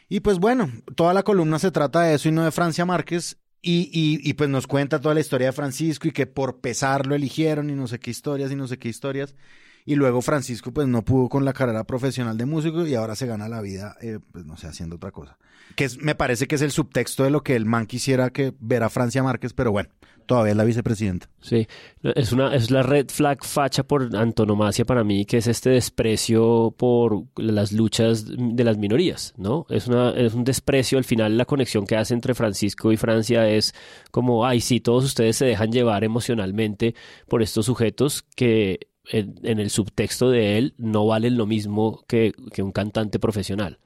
[0.08, 3.36] Y pues bueno, toda la columna se trata de eso y no de Francia Márquez.
[3.60, 7.06] Y, y, y pues nos cuenta toda la historia de Francisco y que por pesar
[7.06, 9.34] lo eligieron y no sé qué historias y no sé qué historias.
[9.90, 13.26] Y luego Francisco pues no pudo con la carrera profesional de músico y ahora se
[13.26, 15.38] gana la vida, eh, pues no sé, haciendo otra cosa.
[15.76, 18.52] Que es- me parece que es el subtexto de lo que el man quisiera que
[18.60, 19.88] ver a Francia Márquez, pero bueno,
[20.26, 21.30] todavía es la vicepresidenta.
[21.40, 21.66] Sí,
[22.02, 26.74] es una es la red flag facha por antonomasia para mí, que es este desprecio
[26.76, 29.64] por las luchas de las minorías, ¿no?
[29.70, 33.48] Es una es un desprecio al final la conexión que hace entre Francisco y Francia
[33.48, 33.74] es
[34.10, 36.94] como, ay, sí, todos ustedes se dejan llevar emocionalmente
[37.26, 42.32] por estos sujetos que en, en el subtexto de él no valen lo mismo que,
[42.52, 43.78] que un cantante profesional.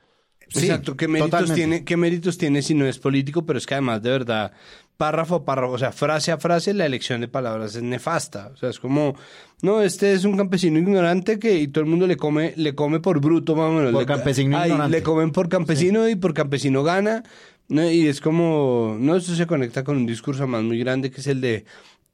[0.48, 1.54] Sí, Exacto, ¿qué méritos, totalmente.
[1.54, 3.46] tiene, ¿qué méritos tiene si no es político?
[3.46, 4.52] Pero es que además, de verdad,
[4.98, 8.50] párrafo a párrafo, o sea, frase a frase, la elección de palabras es nefasta.
[8.52, 9.14] O sea, es como,
[9.62, 13.00] no, este es un campesino ignorante que y todo el mundo le come, le come
[13.00, 13.92] por bruto, más o menos.
[13.92, 14.96] Por Le- campesino Ay, ignorante.
[14.98, 17.22] Le comen por campesino y por campesino gana.
[17.68, 17.90] ¿no?
[17.90, 21.26] Y es como, no, esto se conecta con un discurso más muy grande que es
[21.28, 21.64] el de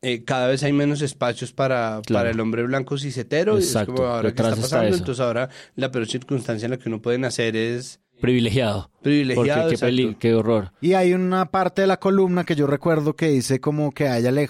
[0.03, 2.21] eh, cada vez hay menos espacios para, Claro.
[2.21, 3.57] para el hombre blanco cisetero.
[3.57, 4.89] y es Exacto, como ahora qué está está pasando.
[4.89, 4.99] eso.
[4.99, 8.91] Entonces ahora la peor circunstancia en la que uno puede nacer es Privilegiado.
[9.01, 10.19] Privilegiado, Porque qué, peli- exacto.
[10.19, 10.73] qué horror.
[10.81, 14.19] Y hay una parte de la columna que yo recuerdo que dice como que a
[14.19, 14.49] ella le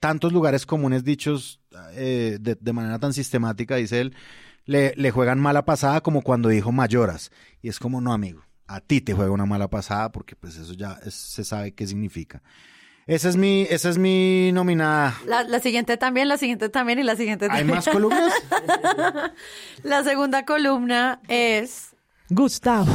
[0.00, 1.60] tantos lugares comunes dichos
[1.94, 4.14] eh, de, de manera tan sistemática, dice él,
[4.64, 7.30] le, le juegan mala pasada como cuando dijo mayoras.
[7.62, 10.72] Y es como, no, amigo, a ti te juega una mala pasada porque pues eso
[10.74, 12.42] ya es- se sabe qué significa.
[13.10, 15.14] Esa es mi, esa es mi nominada.
[15.26, 17.76] La, la siguiente también, la siguiente también y la siguiente ¿Hay también.
[17.76, 18.32] más columnas?
[19.82, 21.94] La segunda columna es
[22.28, 22.86] Gustavo.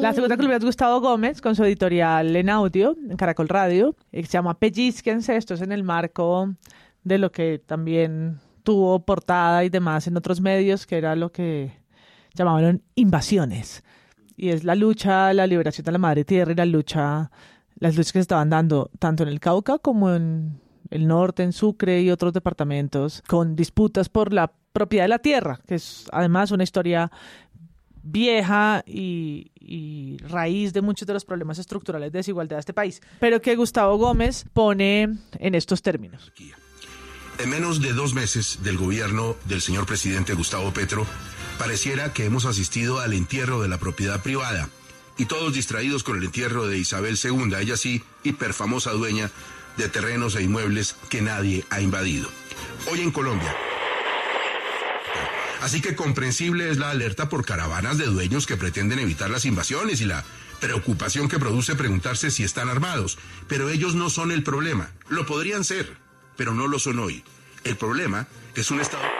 [0.00, 3.94] La segunda columna es Gustavo Gómez con su editorial en audio en Caracol Radio.
[4.12, 5.36] eh, Se llama Pellizquense.
[5.36, 6.54] Esto es en el marco
[7.04, 11.72] de lo que también tuvo portada y demás en otros medios, que era lo que
[12.34, 13.82] llamaban invasiones.
[14.36, 17.30] Y es la lucha, la liberación de la madre tierra y la lucha,
[17.78, 20.60] las luchas que se estaban dando tanto en el Cauca como en
[20.90, 25.60] el norte, en Sucre y otros departamentos, con disputas por la propiedad de la tierra,
[25.66, 27.10] que es además una historia
[28.02, 29.50] vieja y,
[30.28, 33.96] raíz de muchos de los problemas estructurales de desigualdad de este país, pero que Gustavo
[33.98, 36.32] Gómez pone en estos términos.
[37.38, 41.06] En menos de dos meses del gobierno del señor presidente Gustavo Petro,
[41.58, 44.70] pareciera que hemos asistido al entierro de la propiedad privada
[45.18, 49.30] y todos distraídos con el entierro de Isabel II, ella sí, hiperfamosa dueña
[49.76, 52.30] de terrenos e inmuebles que nadie ha invadido.
[52.90, 53.54] Hoy en Colombia.
[55.60, 60.00] Así que comprensible es la alerta por caravanas de dueños que pretenden evitar las invasiones
[60.00, 60.24] y la
[60.60, 63.18] preocupación que produce preguntarse si están armados.
[63.48, 64.92] Pero ellos no son el problema.
[65.08, 65.96] Lo podrían ser,
[66.36, 67.24] pero no lo son hoy.
[67.64, 69.17] El problema es un Estado...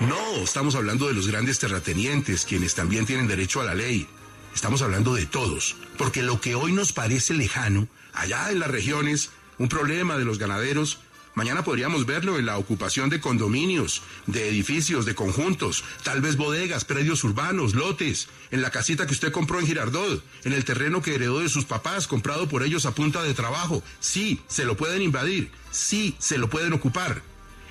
[0.00, 4.06] No, estamos hablando de los grandes terratenientes, quienes también tienen derecho a la ley.
[4.54, 9.30] Estamos hablando de todos, porque lo que hoy nos parece lejano, allá en las regiones,
[9.56, 10.98] un problema de los ganaderos,
[11.34, 16.84] mañana podríamos verlo en la ocupación de condominios, de edificios, de conjuntos, tal vez bodegas,
[16.84, 21.14] predios urbanos, lotes, en la casita que usted compró en Girardot, en el terreno que
[21.14, 23.82] heredó de sus papás, comprado por ellos a punta de trabajo.
[24.00, 27.22] Sí, se lo pueden invadir, sí, se lo pueden ocupar.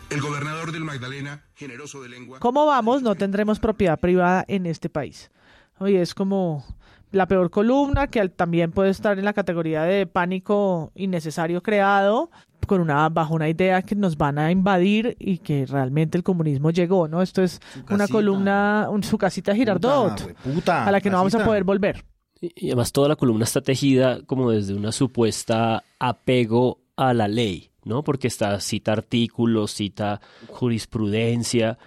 [0.09, 2.39] El gobernador del Magdalena, generoso de lengua.
[2.39, 3.01] ¿Cómo vamos?
[3.01, 5.31] No tendremos propiedad privada en este país.
[5.79, 6.63] Oye, es como
[7.11, 12.29] la peor columna que también puede estar en la categoría de pánico innecesario creado
[12.67, 16.71] con una bajo una idea que nos van a invadir y que realmente el comunismo
[16.71, 17.21] llegó, ¿no?
[17.21, 17.59] Esto es
[17.91, 21.63] una columna, un- su casita Girardot, Puta, puta, a la que no vamos a poder
[21.63, 22.03] volver.
[22.41, 27.27] Y y además toda la columna está tejida como desde una supuesta apego a la
[27.27, 28.03] ley, ¿no?
[28.03, 31.77] Porque está, cita artículos, cita jurisprudencia,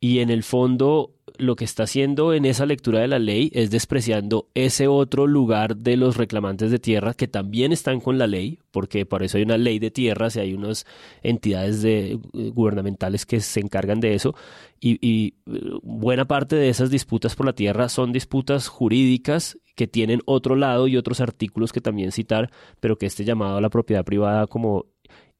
[0.00, 3.70] y en el fondo lo que está haciendo en esa lectura de la ley es
[3.70, 8.58] despreciando ese otro lugar de los reclamantes de tierra que también están con la ley,
[8.70, 10.86] porque por eso hay una ley de tierras y hay unas
[11.22, 14.34] entidades de, eh, gubernamentales que se encargan de eso,
[14.80, 19.86] y, y eh, buena parte de esas disputas por la tierra son disputas jurídicas que
[19.86, 23.70] tienen otro lado y otros artículos que también citar, pero que este llamado a la
[23.70, 24.86] propiedad privada como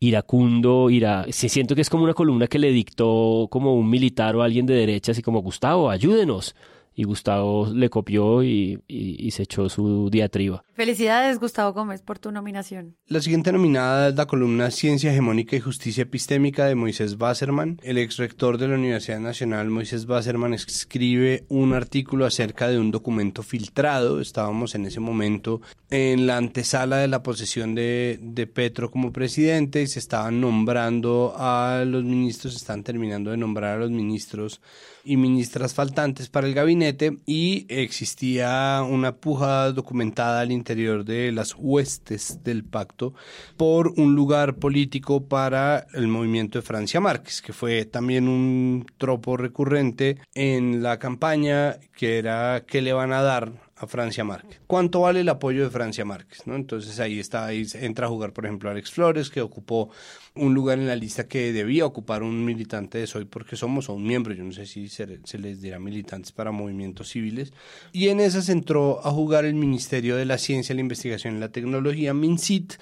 [0.00, 1.26] iracundo, ira...
[1.30, 4.66] Sí, siento que es como una columna que le dictó como un militar o alguien
[4.66, 6.54] de derecha, así como Gustavo, ayúdenos.
[7.00, 10.62] Y Gustavo le copió y, y- y se echó su diatriba.
[10.74, 12.94] Felicidades, Gustavo Gómez, por tu nominación.
[13.06, 17.78] La siguiente nominada es la columna Ciencia Hegemónica y Justicia Epistémica de Moisés Basserman.
[17.82, 22.90] El ex rector de la Universidad Nacional, Moisés Basserman, escribe un artículo acerca de un
[22.90, 24.20] documento filtrado.
[24.20, 29.80] Estábamos en ese momento en la antesala de la posesión de, de Petro como presidente
[29.80, 34.60] y se estaban nombrando a los ministros, están terminando de nombrar a los ministros
[35.04, 41.54] y ministras faltantes para el gabinete y existía una puja documentada al interior de las
[41.56, 43.14] huestes del pacto
[43.56, 49.36] por un lugar político para el movimiento de Francia Márquez, que fue también un tropo
[49.36, 54.60] recurrente en la campaña que era qué le van a dar a Francia Márquez.
[54.66, 56.46] ¿Cuánto vale el apoyo de Francia Márquez?
[56.46, 56.54] ¿no?
[56.54, 59.90] Entonces ahí está, ahí entra a jugar, por ejemplo, Alex Flores, que ocupó
[60.34, 63.94] un lugar en la lista que debía ocupar un militante de Soy porque somos o
[63.94, 67.54] un miembro, yo no sé si se, les dirá militantes para movimientos civiles.
[67.90, 71.48] Y en esas entró a jugar el Ministerio de la Ciencia, la Investigación y la
[71.48, 72.74] Tecnología, MINCIT,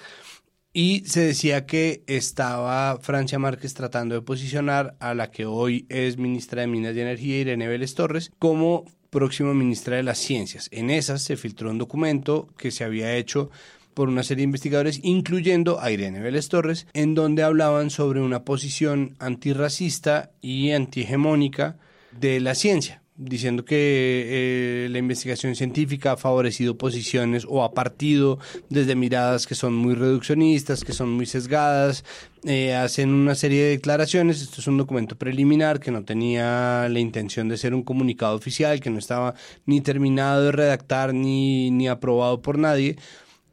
[0.73, 6.17] y se decía que estaba Francia Márquez tratando de posicionar a la que hoy es
[6.17, 10.69] ministra de Minas y Energía, Irene Vélez Torres, como próxima ministra de las Ciencias.
[10.71, 13.49] En esas se filtró un documento que se había hecho
[13.93, 18.45] por una serie de investigadores, incluyendo a Irene Vélez Torres, en donde hablaban sobre una
[18.45, 21.77] posición antirracista y antihegemónica
[22.11, 28.39] de la ciencia diciendo que eh, la investigación científica ha favorecido posiciones o ha partido
[28.69, 32.05] desde miradas que son muy reduccionistas, que son muy sesgadas,
[32.45, 36.99] eh, hacen una serie de declaraciones, esto es un documento preliminar que no tenía la
[36.99, 41.89] intención de ser un comunicado oficial, que no estaba ni terminado de redactar ni, ni
[41.89, 42.95] aprobado por nadie,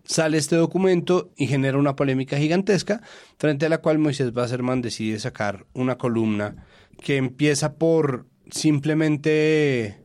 [0.05, 3.03] sale este documento y genera una polémica gigantesca,
[3.37, 6.55] frente a la cual Moisés Basserman decide sacar una columna
[7.01, 9.99] que empieza por simplemente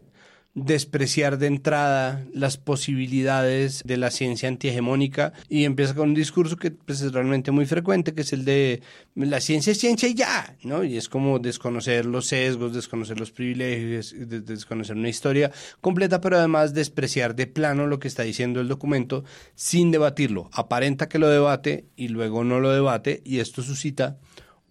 [0.54, 6.71] despreciar de entrada las posibilidades de la ciencia antihegemónica y empieza con un discurso que
[6.71, 8.82] pues, es realmente muy frecuente, que es el de
[9.15, 10.84] la ciencia es ciencia y ya, ¿no?
[10.84, 16.38] Y es como desconocer los sesgos, desconocer los privilegios, des- desconocer una historia completa, pero
[16.38, 19.23] además despreciar de plano lo que está diciendo el documento
[19.56, 20.49] sin debatirlo.
[20.51, 24.17] Aparenta que lo debate y luego no lo debate y esto suscita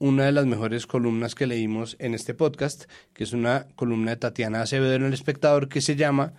[0.00, 4.16] una de las mejores columnas que leímos en este podcast, que es una columna de
[4.16, 6.32] Tatiana Acevedo en El Espectador que se llama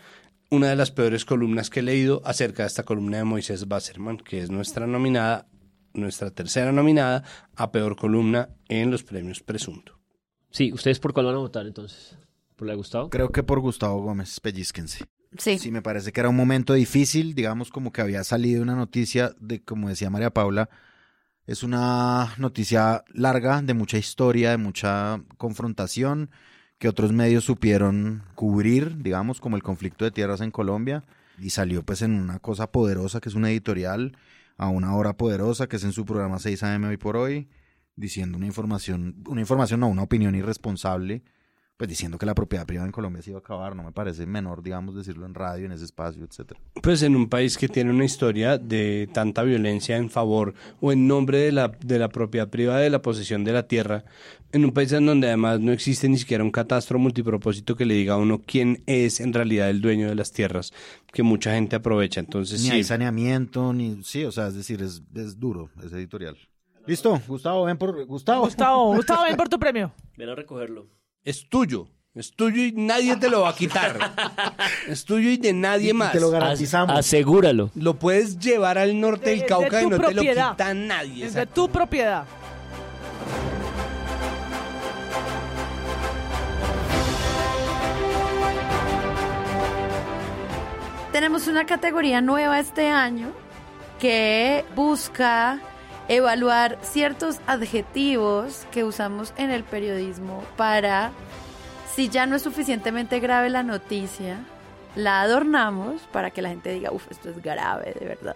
[0.50, 4.18] una de las peores columnas que he leído acerca de esta columna de Moisés Basserman,
[4.18, 5.48] que es nuestra nominada,
[5.94, 7.24] nuestra tercera nominada
[7.56, 10.00] a peor columna en los premios Presunto.
[10.50, 12.18] Sí, ¿ustedes por cuál van a votar entonces?
[12.56, 13.10] ¿Por la de Gustavo?
[13.12, 15.06] Creo que por Gustavo Gómez, pellizquense.
[15.38, 15.60] Sí.
[15.60, 19.34] Sí, me parece que era un momento difícil, digamos como que había salido una noticia
[19.40, 20.70] de, como decía María Paula,
[21.52, 26.30] es una noticia larga, de mucha historia, de mucha confrontación,
[26.78, 31.04] que otros medios supieron cubrir, digamos, como el conflicto de tierras en Colombia,
[31.38, 34.18] y salió pues en una cosa poderosa que es una editorial,
[34.58, 37.50] a una hora poderosa que es en su programa 6 AM hoy por hoy,
[37.96, 41.24] diciendo una información, una información, no, una opinión irresponsable,
[41.82, 44.28] pues diciendo que la propiedad privada en Colombia se iba a acabar, no me parece
[44.28, 46.60] menor, digamos, decirlo en radio, en ese espacio, etcétera.
[46.80, 51.08] Pues en un país que tiene una historia de tanta violencia en favor o en
[51.08, 54.06] nombre de la, de la propiedad privada de la posesión de la tierra,
[54.52, 57.96] en un país en donde además no existe ni siquiera un catastro multipropósito que le
[57.96, 60.74] diga a uno quién es en realidad el dueño de las tierras,
[61.12, 62.20] que mucha gente aprovecha.
[62.20, 64.04] Entonces, Ni sí, hay saneamiento, ni...
[64.04, 66.38] Sí, o sea, es decir, es, es duro ese editorial.
[66.86, 68.06] Listo, Gustavo, ven por...
[68.06, 68.46] Gustavo.
[68.46, 69.92] Gustavo, Gustavo, ven por tu premio.
[70.16, 71.01] Ven a recogerlo.
[71.24, 71.88] Es tuyo.
[72.14, 73.98] Es tuyo y nadie te lo va a quitar.
[74.88, 76.12] es tuyo y de nadie Y más.
[76.12, 76.98] te lo garantizamos.
[76.98, 77.72] asegúralo.
[77.76, 80.74] Lo puedes llevar al norte De- del de Cauca y tu no te lo quita
[80.74, 81.26] nadie.
[81.26, 82.26] Es de tu propiedad.
[91.12, 93.32] Tenemos una categoría nueva este año
[94.00, 95.60] que busca
[96.08, 101.12] evaluar ciertos adjetivos que usamos en el periodismo para,
[101.96, 104.40] si ya no es suficientemente grave la noticia,
[104.96, 108.36] la adornamos para que la gente diga, uff, esto es grave, de verdad.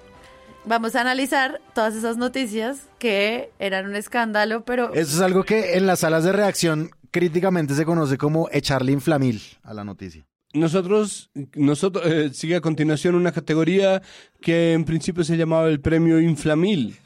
[0.65, 5.75] Vamos a analizar todas esas noticias que eran un escándalo, pero Eso es algo que
[5.75, 10.25] en las salas de reacción críticamente se conoce como echarle inflamil a la noticia.
[10.53, 14.01] Nosotros, nosotros eh, sigue a continuación una categoría
[14.41, 16.97] que en principio se llamaba el premio Inflamil,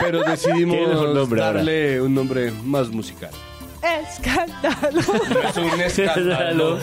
[0.00, 1.52] pero decidimos ahora.
[1.52, 3.30] darle un nombre más musical.
[3.82, 5.00] Escándalo.
[5.48, 6.78] Es un Escándalo.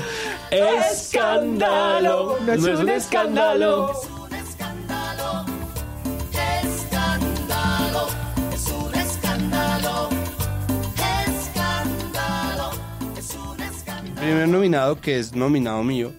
[0.51, 2.37] Escándalo.
[2.45, 3.91] No es un escándalo.
[14.25, 16.11] primer nominado, que es nominado mío,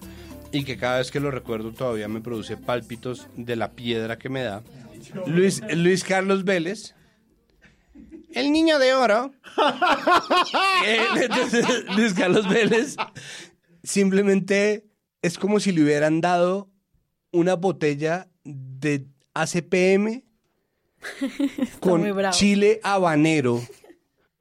[0.53, 4.29] y que cada vez que lo recuerdo todavía me produce pálpitos de la piedra que
[4.29, 4.63] me da.
[5.25, 6.93] Luis, Luis Carlos Vélez.
[8.33, 9.31] El niño de oro.
[10.85, 12.95] Entonces, Luis Carlos Vélez
[13.83, 14.85] simplemente
[15.21, 16.69] es como si le hubieran dado
[17.31, 20.23] una botella de ACPM
[21.79, 23.61] con chile habanero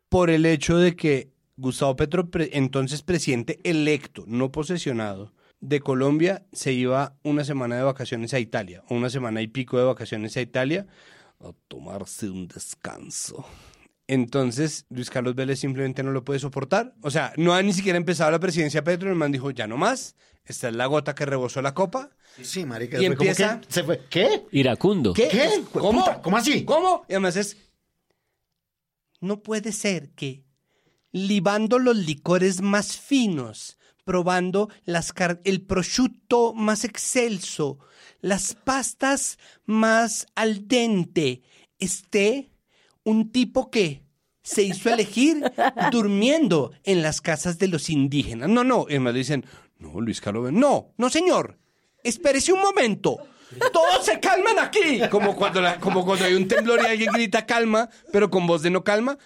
[0.08, 6.46] por el hecho de que Gustavo Petro, pre- entonces presidente electo, no posesionado, de Colombia,
[6.52, 10.36] se iba una semana de vacaciones a Italia, o una semana y pico de vacaciones
[10.36, 10.86] a Italia,
[11.40, 13.44] a tomarse un descanso.
[14.09, 16.94] Entonces, Luis Carlos Vélez simplemente no lo puede soportar.
[17.02, 19.76] O sea, no ha ni siquiera empezado la presidencia Petro, el man dijo, ya no
[19.76, 22.11] más, esta es la gota que rebosó la copa.
[22.40, 22.98] Sí, marica.
[23.02, 24.04] Y fue como empieza- que se fue.
[24.09, 24.44] ¿Qué?
[24.52, 25.12] Iracundo.
[25.12, 25.26] ¿Qué?
[25.28, 25.64] ¿Qué?
[25.72, 26.04] ¿Cómo?
[26.04, 26.64] Puta, ¿cómo así?
[26.64, 27.04] ¿Cómo?
[27.09, 27.57] Y además es.
[29.20, 30.44] No puede ser que
[31.11, 37.78] libando los licores más finos, probando las car- el prosciutto más excelso,
[38.20, 39.36] las pastas
[39.66, 41.42] más al dente,
[41.78, 42.50] esté
[43.04, 44.02] un tipo que
[44.42, 45.42] se hizo elegir
[45.90, 48.48] durmiendo en las casas de los indígenas.
[48.48, 49.44] No, no, y le dicen,
[49.78, 51.59] no, Luis Carlos, no, no, señor,
[52.04, 53.18] espérese un momento.
[53.72, 55.00] Todos se calman aquí.
[55.11, 58.62] Como cuando, la- como cuando hay un temblor y alguien grita calma, pero con voz
[58.62, 59.18] de no calma.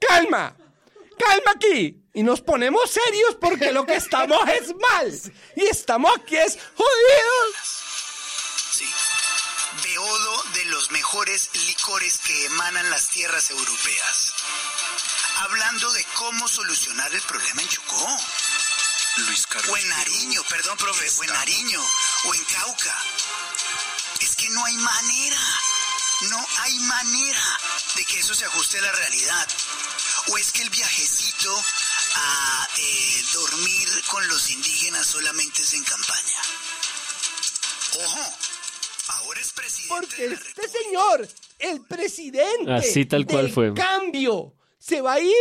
[0.00, 0.56] ¡Calma!
[1.18, 2.04] ¡Calma aquí!
[2.18, 5.32] Y nos ponemos serios porque lo que estamos es mal.
[5.54, 7.54] Y estamos aquí es jodidos.
[8.72, 8.90] Sí.
[9.84, 14.34] Beodo de los mejores licores que emanan las tierras europeas.
[15.36, 18.16] Hablando de cómo solucionar el problema en Chocó.
[19.18, 19.70] Luis Carlos.
[19.70, 21.80] O en Nariño, perdón, profe, o en Nariño,
[22.24, 22.98] o en Cauca.
[24.18, 25.60] Es que no hay manera,
[26.30, 27.60] no hay manera
[27.94, 29.48] de que eso se ajuste a la realidad.
[30.30, 31.64] O es que el viajecito
[32.14, 36.40] a eh, dormir con los indígenas solamente es en campaña.
[38.04, 38.20] Ojo,
[39.08, 41.28] ahora es presidente Porque de la este señor,
[41.58, 43.74] el presidente Así tal cual del fue.
[43.74, 45.34] cambio, se va a ir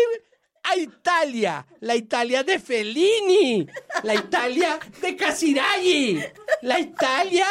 [0.64, 3.68] a Italia, la Italia de Fellini,
[4.04, 6.22] la Italia de Casiraghi,
[6.62, 7.48] la Italia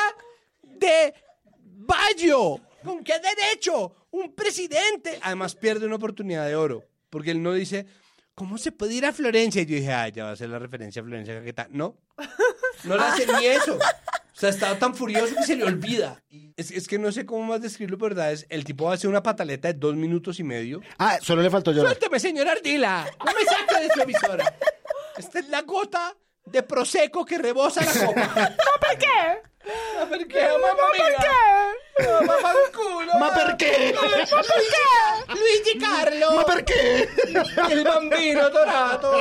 [0.62, 1.14] de
[1.62, 2.60] Baggio.
[2.84, 4.08] ¿Con qué derecho?
[4.10, 5.18] Un presidente.
[5.22, 7.86] Además pierde una oportunidad de oro, porque él no dice,
[8.36, 9.62] ¿cómo se puede ir a Florencia?
[9.62, 11.66] Y yo dije, ah, ya va a ser la referencia a Florencia Caquetá.
[11.70, 11.96] No,
[12.84, 13.74] no le hace ni eso.
[13.76, 16.22] O sea, estaba tan furioso que se le olvida.
[16.56, 19.22] Es, es que no sé cómo más describirlo, pero verdad es, el tipo hace una
[19.22, 20.82] pataleta de dos minutos y medio.
[20.98, 21.92] Ah, solo le faltó llorar.
[21.92, 23.10] Suélteme, señor Ardila.
[23.24, 24.54] No me saque de su emisora.
[25.16, 26.14] Esta es la gota
[26.44, 28.54] de Prosecco que rebosa la copa.
[28.80, 29.40] ¿Por qué?
[29.66, 31.26] ¿Ma ¿Por qué, mamá mía?
[31.98, 33.12] No, mamá el culo.
[33.18, 33.94] ¿Ma per qué?
[35.28, 36.32] Luigi Carlo.
[36.36, 37.08] ¿Ma per qué?
[37.70, 39.16] El bambino dorato.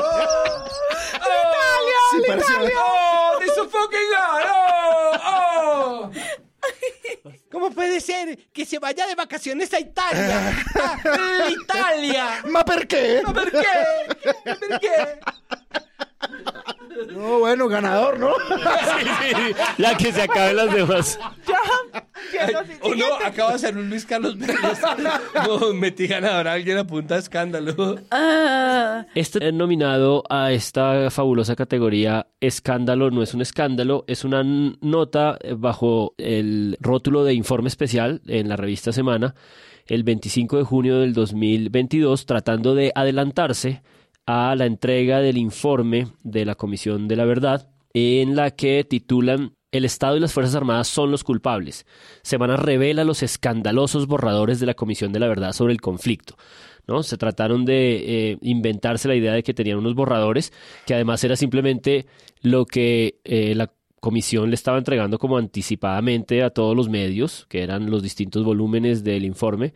[1.16, 4.44] Italia, Sí, pareció- Oh, this is fucking God.
[4.54, 6.12] Oh, oh.
[7.52, 10.54] ¿Cómo puede ser que se vaya de vacaciones a Italia?
[10.76, 12.42] A Italia.
[12.46, 13.22] ¿Ma per qué?
[13.26, 13.64] ¿Por qué?
[14.44, 15.20] ¿Por qué?
[15.26, 15.34] No,
[17.56, 18.30] bueno, ganador, ¿no?
[19.78, 21.20] Ya que se acaben las demás.
[21.48, 22.66] Ya.
[22.82, 24.58] O no, acaba de ser un Luis Carlos Vélez.
[25.48, 27.96] No, metí ganador, alguien apunta a escándalo.
[28.12, 35.38] Ah, Este nominado a esta fabulosa categoría Escándalo no es un escándalo, es una nota
[35.42, 39.34] eh, bajo el rótulo de informe especial en la revista Semana
[39.88, 43.84] el 25 de junio del 2022 tratando de adelantarse
[44.26, 49.56] a la entrega del informe de la Comisión de la Verdad en la que titulan
[49.72, 51.86] El Estado y las Fuerzas Armadas son los culpables.
[52.24, 56.36] Semana revela los escandalosos borradores de la Comisión de la Verdad sobre el conflicto.
[56.88, 57.04] ¿no?
[57.04, 60.52] Se trataron de eh, inventarse la idea de que tenían unos borradores,
[60.86, 62.06] que además era simplemente
[62.42, 67.64] lo que eh, la comisión le estaba entregando como anticipadamente a todos los medios, que
[67.64, 69.74] eran los distintos volúmenes del informe,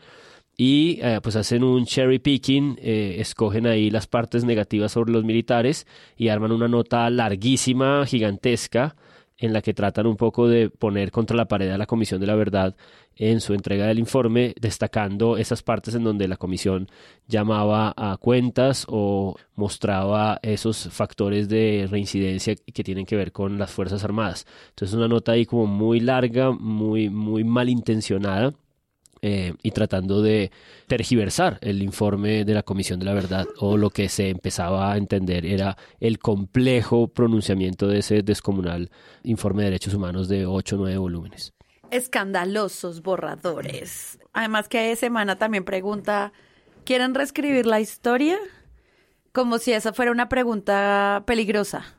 [0.61, 5.23] y eh, pues hacen un cherry picking, eh, escogen ahí las partes negativas sobre los
[5.23, 5.87] militares
[6.17, 8.97] y arman una nota larguísima, gigantesca,
[9.37, 12.27] en la que tratan un poco de poner contra la pared a la Comisión de
[12.27, 12.75] la Verdad
[13.15, 16.89] en su entrega del informe, destacando esas partes en donde la Comisión
[17.25, 23.71] llamaba a cuentas o mostraba esos factores de reincidencia que tienen que ver con las
[23.71, 24.45] Fuerzas Armadas.
[24.71, 28.51] Entonces una nota ahí como muy larga, muy, muy malintencionada
[29.21, 30.51] eh, y tratando de
[30.87, 34.97] tergiversar el informe de la Comisión de la Verdad o lo que se empezaba a
[34.97, 38.89] entender era el complejo pronunciamiento de ese descomunal
[39.23, 41.53] informe de derechos humanos de ocho o nueve volúmenes.
[41.91, 44.19] Escandalosos borradores.
[44.33, 46.31] Además que semana también pregunta,
[46.85, 48.37] ¿quieren reescribir la historia?
[49.31, 51.98] Como si esa fuera una pregunta peligrosa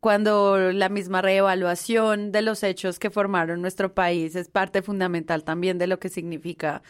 [0.00, 5.78] cuando la misma reevaluación de los hechos que formaron nuestro país es parte fundamental también
[5.78, 6.82] de lo que significa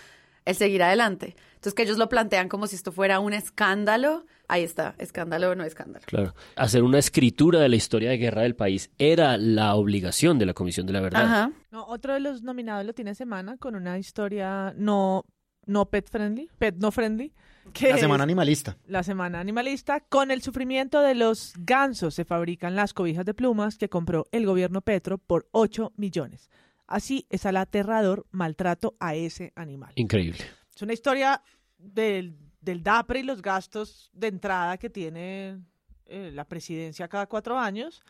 [0.44, 1.36] el seguir adelante.
[1.54, 5.54] Entonces, que ellos lo plantean como si esto fuera un escándalo, ahí está, escándalo o
[5.54, 6.04] no escándalo.
[6.06, 10.46] Claro, hacer una escritura de la historia de guerra del país era la obligación de
[10.46, 11.24] la Comisión de la Verdad.
[11.24, 11.52] Ajá.
[11.70, 15.26] No, otro de los nominados lo tiene semana con una historia no,
[15.66, 17.34] no pet friendly, pet no friendly.
[17.72, 18.76] Que La semana animalista.
[18.86, 20.00] La semana animalista.
[20.00, 24.46] Con el sufrimiento de los gansos se fabrican las cobijas de plumas que compró el
[24.46, 26.50] gobierno Petro por 8 millones.
[26.86, 29.92] Así es al aterrador maltrato a ese animal.
[29.96, 30.44] Increíble.
[30.74, 31.42] Es una historia
[31.76, 35.60] del, del DAPRE y los gastos de entrada que tiene
[36.06, 38.02] eh, la presidencia cada cuatro años,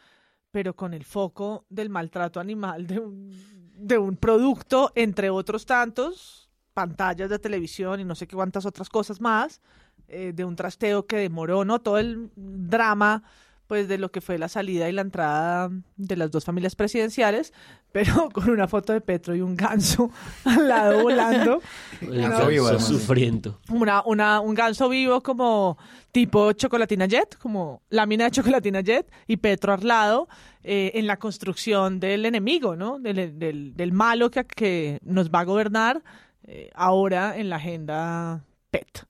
[0.52, 3.32] pero con el foco del maltrato animal de un,
[3.74, 6.47] de un producto, entre otros tantos,
[6.78, 9.60] pantallas de televisión y no sé qué cuántas otras cosas más,
[10.06, 11.80] eh, de un trasteo que demoró, ¿no?
[11.80, 13.24] Todo el drama
[13.66, 17.52] pues de lo que fue la salida y la entrada de las dos familias presidenciales,
[17.92, 20.12] pero con una foto de Petro y un ganso
[20.44, 21.60] al lado volando.
[22.00, 22.92] ganso vivo, además, sí.
[22.92, 23.60] sufriendo.
[23.70, 25.78] Una, una, un ganso vivo como
[26.12, 30.28] tipo chocolatina jet, como lámina de chocolatina jet, y Petro al lado
[30.62, 33.00] eh, en la construcción del enemigo, ¿no?
[33.00, 36.04] Del, del, del malo que, que nos va a gobernar
[36.50, 39.06] eh, ahora en la agenda PET.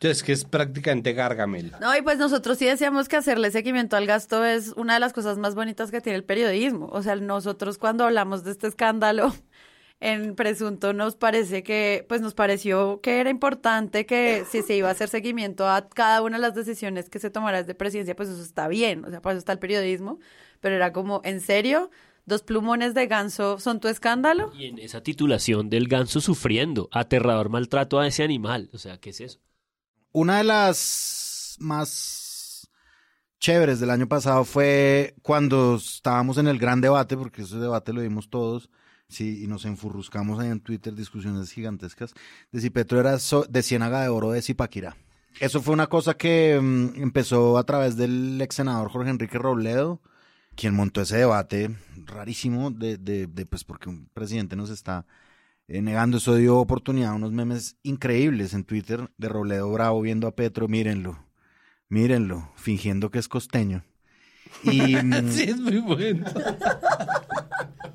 [0.00, 1.72] Es que es prácticamente Gargamel.
[1.80, 5.12] No, y pues nosotros sí decíamos que hacerle seguimiento al gasto es una de las
[5.12, 6.88] cosas más bonitas que tiene el periodismo.
[6.90, 9.32] O sea, nosotros cuando hablamos de este escándalo
[10.00, 14.88] en presunto nos parece que, pues nos pareció que era importante que si se iba
[14.88, 18.30] a hacer seguimiento a cada una de las decisiones que se tomara desde presidencia, pues
[18.30, 19.04] eso está bien.
[19.04, 20.18] O sea, para eso está el periodismo.
[20.60, 21.90] Pero era como, ¿en serio?
[22.30, 24.52] ¿Dos plumones de ganso son tu escándalo?
[24.56, 28.70] Y en esa titulación del ganso sufriendo, aterrador maltrato a ese animal.
[28.72, 29.40] O sea, ¿qué es eso?
[30.12, 32.70] Una de las más
[33.40, 38.00] chéveres del año pasado fue cuando estábamos en el gran debate, porque ese debate lo
[38.00, 38.70] vimos todos,
[39.08, 42.14] sí, y nos enfurruscamos ahí en Twitter, discusiones gigantescas,
[42.52, 44.96] de si Petro era so- de Ciénaga de Oro o de Zipaquirá.
[45.40, 50.00] Eso fue una cosa que mm, empezó a través del ex senador Jorge Enrique Robledo,
[50.56, 51.74] quien montó ese debate
[52.10, 55.06] rarísimo de, de, de, pues porque un presidente nos está
[55.68, 56.18] eh, negando.
[56.18, 60.68] Eso dio oportunidad a unos memes increíbles en Twitter de Robledo Bravo viendo a Petro,
[60.68, 61.24] mírenlo,
[61.88, 63.84] mírenlo, fingiendo que es costeño.
[64.64, 66.26] Y, mm, Sí, es muy bueno.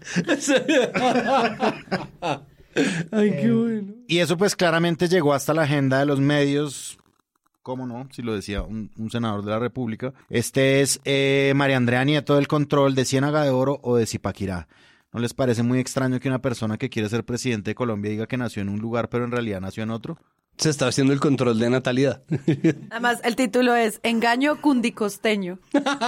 [3.12, 3.94] Ay, qué bueno.
[4.08, 6.98] y eso pues claramente llegó hasta la agenda de los medios.
[7.66, 8.08] ¿Cómo no?
[8.12, 10.14] Si lo decía un, un senador de la República.
[10.30, 14.68] Este es eh, María Andrea Nieto del control de Ciénaga de Oro o de Zipaquirá.
[15.12, 18.28] ¿No les parece muy extraño que una persona que quiere ser presidente de Colombia diga
[18.28, 20.16] que nació en un lugar pero en realidad nació en otro?
[20.58, 22.22] Se está haciendo el control de natalidad.
[22.92, 25.58] Además, el título es Engaño cundicosteño.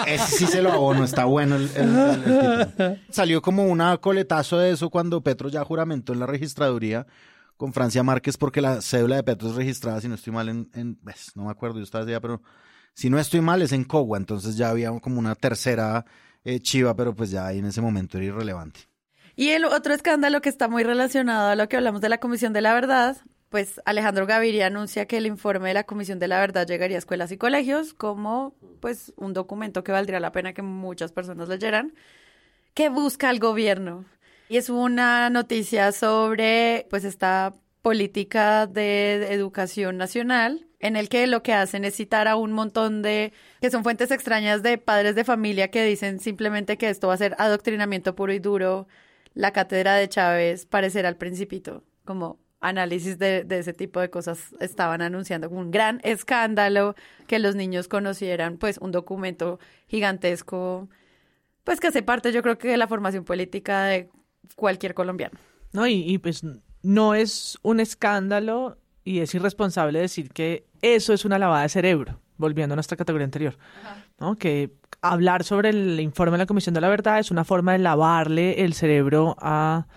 [0.06, 2.96] Ese sí se lo abono, está bueno el, el- el- el título.
[3.10, 7.08] Salió como una coletazo de eso cuando Petro ya juramentó en la registraduría
[7.58, 10.70] con Francia Márquez porque la cédula de Petro es registrada, si no estoy mal, en,
[10.74, 12.42] en- pues, no me acuerdo, yo estaba allá, pero
[12.94, 16.06] si no estoy mal es en Cogua, entonces ya había como una tercera
[16.44, 18.82] eh, chiva, pero pues ya ahí en ese momento era irrelevante.
[19.36, 22.54] Y el otro escándalo que está muy relacionado a lo que hablamos de la Comisión
[22.54, 23.18] de la Verdad,
[23.50, 27.00] pues Alejandro Gaviria anuncia que el informe de la Comisión de la Verdad llegaría a
[27.00, 31.94] escuelas y colegios como pues un documento que valdría la pena que muchas personas leyeran,
[32.74, 34.06] que busca el gobierno.
[34.50, 41.44] Y es una noticia sobre pues esta política de educación nacional en el que lo
[41.44, 45.24] que hacen es citar a un montón de, que son fuentes extrañas de padres de
[45.24, 48.88] familia que dicen simplemente que esto va a ser adoctrinamiento puro y duro,
[49.34, 54.56] la cátedra de Chávez parecerá al principito, como análisis de, de ese tipo de cosas
[54.60, 56.96] estaban anunciando un gran escándalo
[57.28, 60.90] que los niños conocieran pues un documento gigantesco
[61.64, 64.10] pues que hace parte yo creo que de la formación política de
[64.56, 65.38] cualquier colombiano.
[65.74, 65.88] ¿no?
[65.88, 66.44] Y, y, pues
[66.82, 72.20] no es un escándalo y es irresponsable decir que eso es una lavada de cerebro,
[72.38, 73.58] volviendo a nuestra categoría anterior,
[74.20, 74.36] ¿no?
[74.36, 77.80] Que hablar sobre el informe de la Comisión de la Verdad es una forma de
[77.80, 79.88] lavarle el cerebro a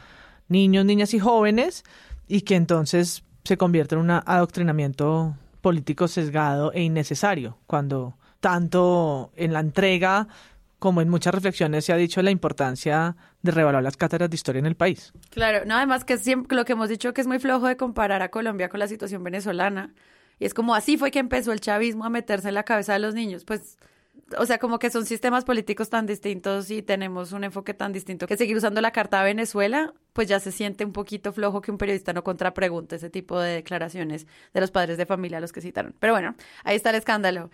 [0.48, 1.84] niños, niñas y jóvenes
[2.28, 9.52] y que entonces se convierte en un adoctrinamiento político sesgado e innecesario, cuando tanto en
[9.52, 10.28] la entrega
[10.80, 14.58] como en muchas reflexiones se ha dicho la importancia de revaluar las cátedras de historia
[14.58, 15.12] en el país.
[15.30, 18.22] Claro, no, además que siempre, lo que hemos dicho que es muy flojo de comparar
[18.22, 19.94] a Colombia con la situación venezolana.
[20.40, 22.98] Y es como así fue que empezó el chavismo a meterse en la cabeza de
[22.98, 23.44] los niños.
[23.44, 23.76] Pues
[24.38, 28.26] o sea, como que son sistemas políticos tan distintos y tenemos un enfoque tan distinto
[28.26, 31.70] que seguir usando la carta de Venezuela, pues ya se siente un poquito flojo que
[31.70, 35.52] un periodista no contrapregunte ese tipo de declaraciones de los padres de familia a los
[35.52, 35.94] que citaron.
[35.98, 37.50] Pero bueno, ahí está el escándalo.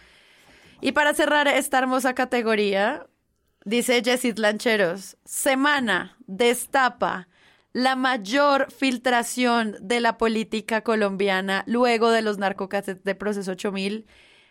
[0.80, 3.06] Y para cerrar esta hermosa categoría,
[3.66, 7.28] dice Jessit Lancheros, semana destapa
[7.72, 14.06] la mayor filtración de la política colombiana luego de los narcocassettes de Proceso 8000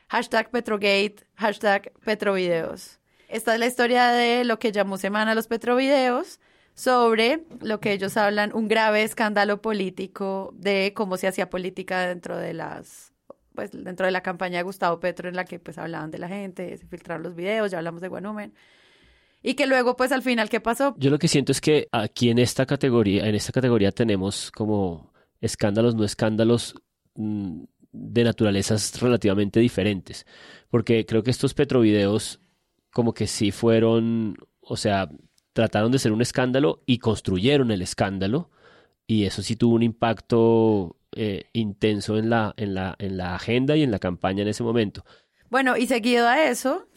[0.10, 3.00] hashtag Petrogate, hashtag Petrovideos.
[3.30, 6.40] Esta es la historia de lo que llamó Semana los Petrovideos
[6.76, 12.38] sobre lo que ellos hablan, un grave escándalo político de cómo se hacía política dentro
[12.38, 13.14] de las
[13.56, 16.28] pues dentro de la campaña de Gustavo Petro en la que pues hablaban de la
[16.28, 18.54] gente, se filtraron los videos, ya hablamos de Guanumen.
[19.48, 20.96] Y que luego pues al final ¿qué pasó?
[20.98, 25.14] Yo lo que siento es que aquí en esta categoría, en esta categoría tenemos como
[25.40, 26.74] escándalos, no escándalos
[27.14, 30.26] mm, de naturalezas relativamente diferentes.
[30.72, 32.42] Porque creo que estos petrovideos
[32.92, 35.10] como que sí fueron, o sea,
[35.54, 38.50] trataron de ser un escándalo y construyeron el escándalo.
[39.06, 43.76] Y eso sí tuvo un impacto eh, intenso en la, en, la, en la agenda
[43.76, 45.06] y en la campaña en ese momento.
[45.52, 46.88] Bueno, y seguido a eso,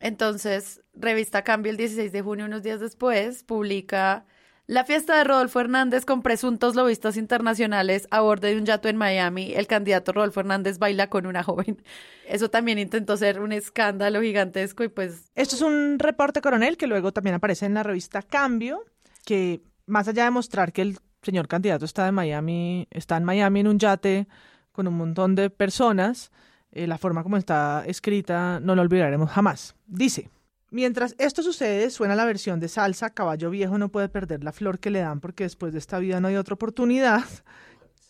[0.00, 4.26] entonces, Revista Cambio el 16 de junio, unos días después, publica
[4.68, 8.98] la fiesta de Rodolfo Hernández con presuntos lobistas internacionales a bordo de un yato en
[8.98, 9.54] Miami.
[9.54, 11.82] El candidato Rodolfo Hernández baila con una joven.
[12.26, 15.30] Eso también intentó ser un escándalo gigantesco y pues...
[15.34, 18.84] Esto es un reporte coronel que luego también aparece en la revista Cambio,
[19.24, 23.60] que más allá de mostrar que el señor candidato está de Miami, está en Miami
[23.60, 24.28] en un yate
[24.70, 26.30] con un montón de personas,
[26.72, 29.74] eh, la forma como está escrita no lo olvidaremos jamás.
[29.86, 30.30] Dice,
[30.70, 34.78] Mientras esto sucede, suena la versión de salsa, caballo viejo no puede perder la flor
[34.78, 37.24] que le dan porque después de esta vida no hay otra oportunidad.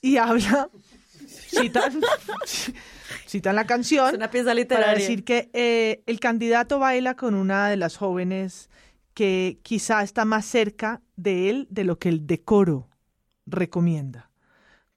[0.00, 0.68] Y habla,
[1.28, 2.00] citan,
[3.26, 4.86] citan la canción una pieza literaria.
[4.86, 8.70] para decir que eh, el candidato baila con una de las jóvenes
[9.14, 12.88] que quizá está más cerca de él de lo que el decoro
[13.46, 14.30] recomienda.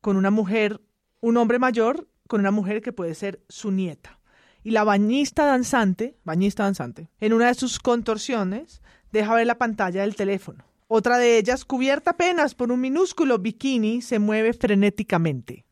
[0.01, 0.81] Con una mujer,
[1.19, 4.21] un hombre mayor, con una mujer que puede ser su nieta
[4.63, 10.03] y la bañista danzante, bañista danzante, en una de sus contorsiones, deja ver la pantalla
[10.03, 10.63] del teléfono.
[10.87, 15.65] Otra de ellas, cubierta apenas por un minúsculo bikini, se mueve frenéticamente.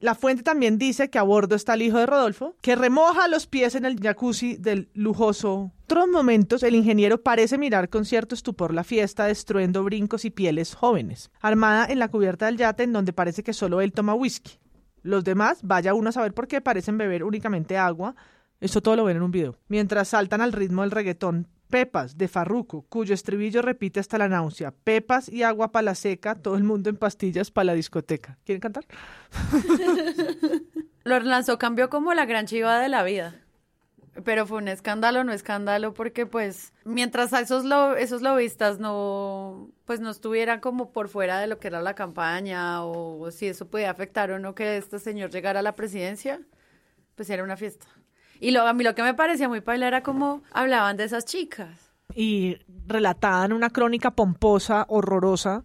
[0.00, 3.46] La fuente también dice que a bordo está el hijo de Rodolfo, que remoja los
[3.46, 5.70] pies en el jacuzzi del lujoso.
[5.84, 10.74] Otros momentos, el ingeniero parece mirar con cierto estupor la fiesta, destruyendo brincos y pieles
[10.74, 14.58] jóvenes, armada en la cubierta del yate en donde parece que solo él toma whisky.
[15.06, 18.16] Los demás, vaya uno a saber por qué, parecen beber únicamente agua,
[18.60, 19.56] esto todo lo ven en un video.
[19.68, 24.72] Mientras saltan al ritmo del reggaetón, Pepas de Farruco, cuyo estribillo repite hasta la náusea.
[24.72, 28.38] Pepas y agua para la seca, todo el mundo en pastillas para la discoteca.
[28.44, 28.84] ¿Quieren cantar?
[31.04, 33.45] lo lanzó, cambió como la gran chiva de la vida.
[34.24, 40.00] Pero fue un escándalo, no escándalo, porque pues mientras esos lo, esos lobistas no, pues
[40.00, 43.90] no estuvieran como por fuera de lo que era la campaña o si eso podía
[43.90, 46.40] afectar o no que este señor llegara a la presidencia,
[47.14, 47.86] pues era una fiesta.
[48.40, 51.24] Y lo, a mí lo que me parecía muy paila era como hablaban de esas
[51.24, 51.92] chicas.
[52.14, 55.64] Y relataban una crónica pomposa, horrorosa.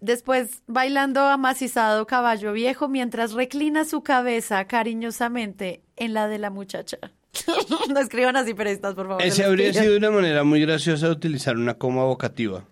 [0.00, 6.98] después bailando amacizado caballo viejo mientras reclina su cabeza cariñosamente en la de la muchacha.
[7.88, 9.22] no escriban así periodistas, por favor.
[9.22, 12.64] Ese habría sido una manera muy graciosa de utilizar una coma vocativa.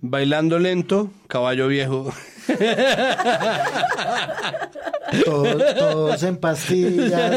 [0.00, 2.12] Bailando lento, caballo viejo.
[5.24, 7.32] todos, en pastillas.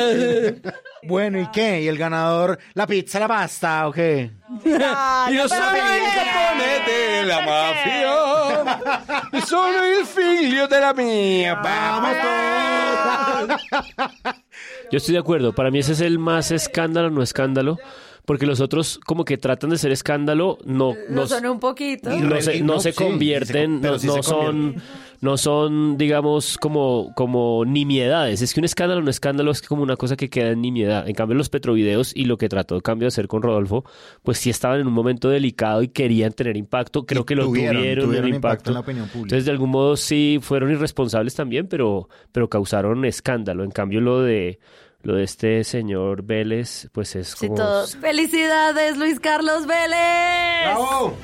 [1.03, 1.81] Bueno, ¿y qué?
[1.81, 2.59] ¿Y el ganador?
[2.73, 4.31] ¿La pizza, la pasta o qué?
[4.65, 8.09] Yo soy el de la mafia.
[9.45, 11.55] Soy el figlio de la mía.
[11.55, 12.11] Vamos
[14.91, 15.53] Yo estoy de acuerdo.
[15.53, 17.77] Para mí ese es el más escándalo, no escándalo
[18.29, 22.11] porque los otros como que tratan de ser escándalo, no, no son un poquito.
[22.11, 24.75] No se, no se convierten, no, son,
[25.19, 28.43] no son, digamos, como, como nimiedades.
[28.43, 31.09] Es que un escándalo, un escándalo es como una cosa que queda en nimiedad.
[31.09, 33.83] En cambio, los petrovideos y lo que trató de cambio de hacer con Rodolfo,
[34.21, 37.07] pues sí estaban en un momento delicado y querían tener impacto.
[37.07, 38.69] Creo que lo tuvieron, tuvieron, impacto.
[38.69, 39.23] en la opinión pública.
[39.25, 43.63] Entonces, de algún modo sí fueron irresponsables también, pero, pero causaron escándalo.
[43.63, 44.59] En cambio, lo de
[45.01, 47.55] Lo de este señor Vélez, pues es Sí, como...
[47.55, 47.95] todos.
[47.95, 50.65] ¡Felicidades, Luis Carlos Vélez!
[50.65, 51.15] ¡Bravo!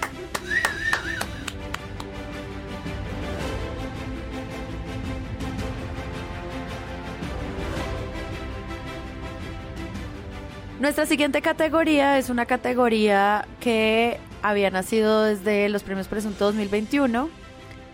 [10.79, 17.29] Nuestra siguiente categoría es una categoría que había nacido desde los premios Presunto 2021,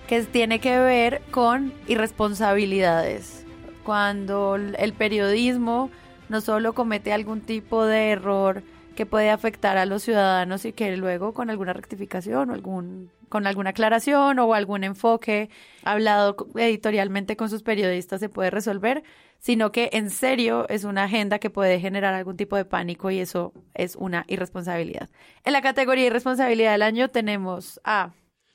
[0.07, 3.45] que tiene que ver con irresponsabilidades.
[3.83, 5.89] Cuando el periodismo
[6.29, 8.63] no solo comete algún tipo de error
[8.95, 13.47] que puede afectar a los ciudadanos y que luego con alguna rectificación o algún con
[13.47, 15.49] alguna aclaración o algún enfoque
[15.83, 19.03] hablado editorialmente con sus periodistas se puede resolver,
[19.39, 23.19] sino que en serio es una agenda que puede generar algún tipo de pánico y
[23.19, 25.09] eso es una irresponsabilidad.
[25.45, 28.11] En la categoría irresponsabilidad del año tenemos a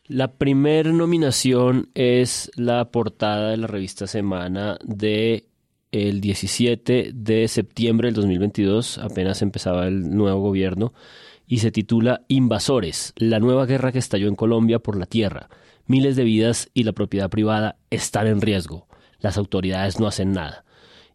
[0.08, 5.48] La primer nominación es la portada de la revista Semana de
[5.90, 10.92] el 17 de septiembre del 2022, apenas empezaba el nuevo gobierno,
[11.48, 15.48] y se titula Invasores, la nueva guerra que estalló en Colombia por la tierra.
[15.86, 18.86] Miles de vidas y la propiedad privada están en riesgo.
[19.18, 20.65] Las autoridades no hacen nada.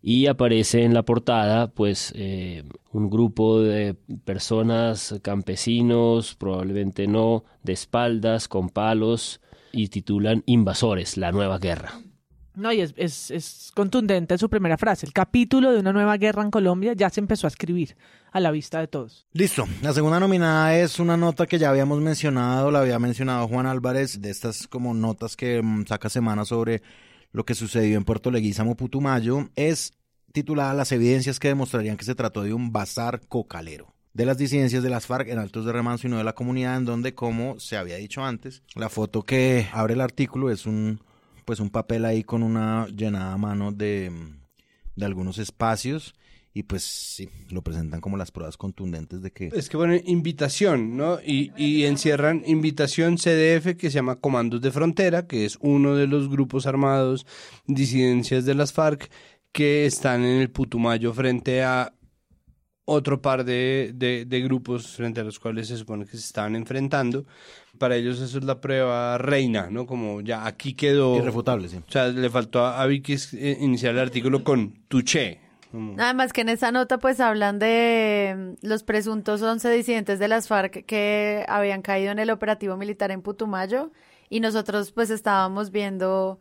[0.01, 3.95] Y aparece en la portada, pues, eh, un grupo de
[4.25, 9.41] personas, campesinos, probablemente no, de espaldas, con palos,
[9.71, 11.93] y titulan Invasores, la nueva guerra.
[12.53, 15.05] No, y es, es, es contundente su primera frase.
[15.05, 17.95] El capítulo de una nueva guerra en Colombia ya se empezó a escribir
[18.31, 19.25] a la vista de todos.
[19.33, 19.65] Listo.
[19.81, 24.21] La segunda nominada es una nota que ya habíamos mencionado, la había mencionado Juan Álvarez,
[24.21, 26.81] de estas como notas que mm, saca semana sobre
[27.32, 29.49] lo que sucedió en Puerto Leguízamo, Putumayo.
[29.55, 29.93] Es
[30.32, 34.84] titulada Las evidencias que demostrarían que se trató de un bazar cocalero de las disidencias
[34.84, 37.59] de las FARC en Altos de Remanso y no de la comunidad, en donde, como
[37.59, 41.01] se había dicho antes, la foto que abre el artículo es un
[41.45, 44.11] pues un papel ahí con una llenada mano de,
[44.95, 46.13] de algunos espacios
[46.53, 49.49] y pues sí, lo presentan como las pruebas contundentes de que...
[49.53, 51.19] Es que ponen invitación, ¿no?
[51.25, 56.07] Y, y encierran invitación CDF que se llama Comandos de Frontera, que es uno de
[56.07, 57.25] los grupos armados
[57.67, 59.09] disidencias de las FARC
[59.53, 61.93] que están en el Putumayo frente a
[62.83, 66.55] otro par de, de, de, grupos frente a los cuales se supone que se estaban
[66.55, 67.25] enfrentando.
[67.77, 69.85] Para ellos eso es la prueba reina, ¿no?
[69.85, 71.17] Como ya aquí quedó...
[71.17, 71.77] Irrefutable, sí.
[71.77, 75.50] O sea, le faltó a, a Vicky eh, iniciar el artículo con tuché.
[75.97, 80.47] Además que en esa nota pues hablan de mm, los presuntos 11 disidentes de las
[80.47, 83.91] FARC que habían caído en el operativo militar en Putumayo
[84.30, 86.39] y nosotros pues estábamos viendo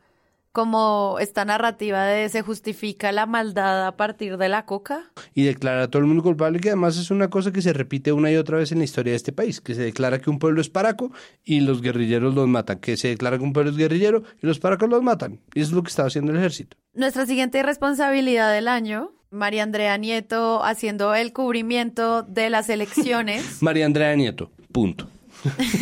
[0.53, 5.13] como esta narrativa de se justifica la maldad a partir de la coca.
[5.35, 8.13] Y declara a todo el mundo culpable, que además es una cosa que se repite
[8.13, 10.39] una y otra vez en la historia de este país, que se declara que un
[10.39, 11.13] pueblo es paraco
[11.45, 14.59] y los guerrilleros los matan, que se declara que un pueblo es guerrillero y los
[14.59, 15.41] paracos los matan.
[15.55, 16.77] Y eso es lo que está haciendo el ejército.
[16.95, 23.63] Nuestra siguiente irresponsabilidad del año, María Andrea Nieto haciendo el cubrimiento de las elecciones.
[23.63, 25.09] María Andrea Nieto, punto.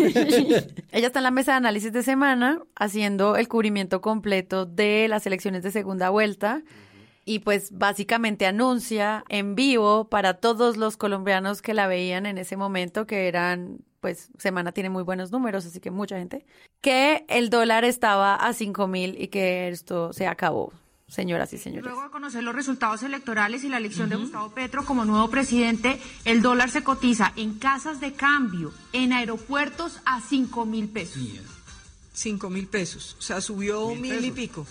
[0.93, 5.27] Ella está en la mesa de análisis de semana haciendo el cubrimiento completo de las
[5.27, 6.63] elecciones de segunda vuelta
[7.25, 12.57] y pues básicamente anuncia en vivo para todos los colombianos que la veían en ese
[12.57, 16.47] momento, que eran, pues Semana tiene muy buenos números, así que mucha gente,
[16.81, 20.73] que el dólar estaba a cinco mil y que esto se acabó
[21.09, 21.85] señoras y señores.
[21.85, 24.17] Luego de conocer los resultados electorales y la elección uh -huh.
[24.17, 29.13] de Gustavo Petro como nuevo presidente, el dólar se cotiza en casas de cambio, en
[29.13, 31.23] aeropuertos a 5 mil pesos.
[32.13, 34.67] 5 mil pesos, o sea, subió un mil, y pico.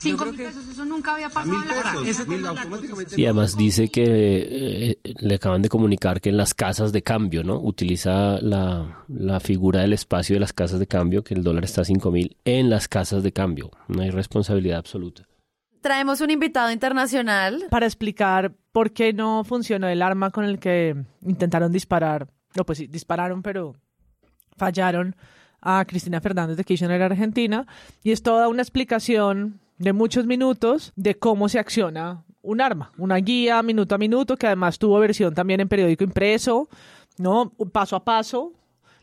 [0.00, 3.16] 5 mil pesos, eso nunca había pasado en la verdad.
[3.16, 7.44] Y además dice que eh, le acaban de comunicar que en las casas de cambio,
[7.44, 7.60] ¿no?
[7.60, 11.82] Utiliza la, la figura del espacio de las casas de cambio, que el dólar está
[11.82, 13.70] a 5 mil en las casas de cambio.
[13.88, 15.26] No hay responsabilidad absoluta.
[15.82, 17.66] Traemos un invitado internacional.
[17.70, 22.28] Para explicar por qué no funcionó el arma con el que intentaron disparar.
[22.56, 23.76] No, pues sí, dispararon, pero
[24.56, 25.16] fallaron
[25.60, 27.66] a Cristina Fernández de Kirchner, Argentina.
[28.02, 33.16] Y es toda una explicación de muchos minutos de cómo se acciona un arma, una
[33.16, 36.68] guía minuto a minuto que además tuvo versión también en periódico impreso,
[37.16, 37.50] ¿no?
[37.72, 38.52] Paso a paso,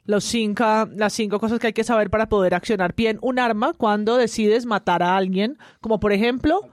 [0.05, 0.63] los cinco,
[0.95, 4.67] las cinco cosas que hay que saber para poder accionar bien un arma cuando decides
[4.67, 6.69] matar a alguien, como por ejemplo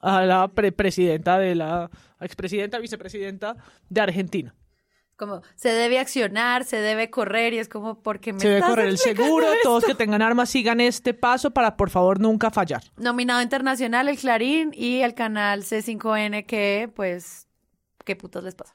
[0.00, 1.90] a la pre presidenta de la
[2.20, 3.56] expresidenta, vicepresidenta
[3.90, 4.54] de Argentina
[5.16, 8.88] como se debe accionar, se debe correr y es como porque me se debe correr
[8.88, 9.58] el seguro, esto?
[9.62, 12.82] todos que tengan armas sigan este paso para por favor nunca fallar.
[12.96, 17.46] Nominado internacional el Clarín y el canal C5N que pues
[18.04, 18.74] qué putas les pasa.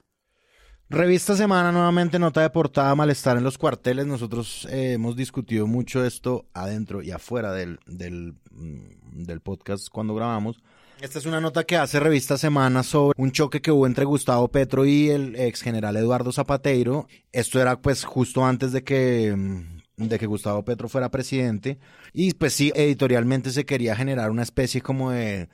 [0.92, 4.08] Revista Semana, nuevamente nota de portada, malestar en los cuarteles.
[4.08, 10.64] Nosotros eh, hemos discutido mucho esto adentro y afuera del, del, del podcast cuando grabamos.
[11.02, 14.50] Esta es una nota que hace Revista Semana sobre un choque que hubo entre Gustavo
[14.50, 17.08] Petro y el ex general Eduardo Zapateiro.
[17.32, 21.80] Esto era pues justo antes de que, mm, de que Gustavo Petro fuera presidente.
[22.12, 25.48] Y pues sí, editorialmente se quería generar una especie como de...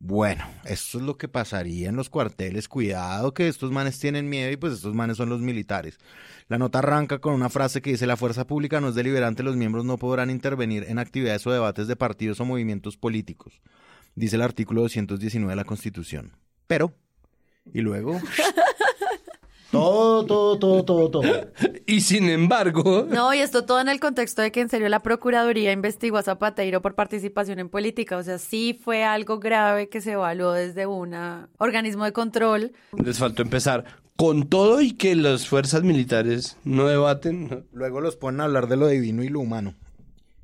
[0.00, 2.66] Bueno, esto es lo que pasaría en los cuarteles.
[2.66, 5.98] Cuidado que estos manes tienen miedo y pues estos manes son los militares.
[6.48, 9.56] La nota arranca con una frase que dice la fuerza pública no es deliberante, los
[9.56, 13.60] miembros no podrán intervenir en actividades o debates de partidos o movimientos políticos
[14.14, 16.36] dice el artículo 219 de la Constitución.
[16.66, 16.92] Pero,
[17.72, 18.20] y luego...
[19.70, 21.22] todo, todo, todo, todo, todo.
[21.86, 23.06] Y sin embargo...
[23.08, 26.22] No, y esto todo en el contexto de que en serio la Procuraduría investigó a
[26.22, 28.16] Zapateiro por participación en política.
[28.16, 31.14] O sea, sí fue algo grave que se evaluó desde un
[31.58, 32.72] organismo de control.
[33.02, 33.84] Les faltó empezar
[34.16, 37.66] con todo y que las fuerzas militares no debaten.
[37.72, 39.74] Luego los ponen a hablar de lo divino y lo humano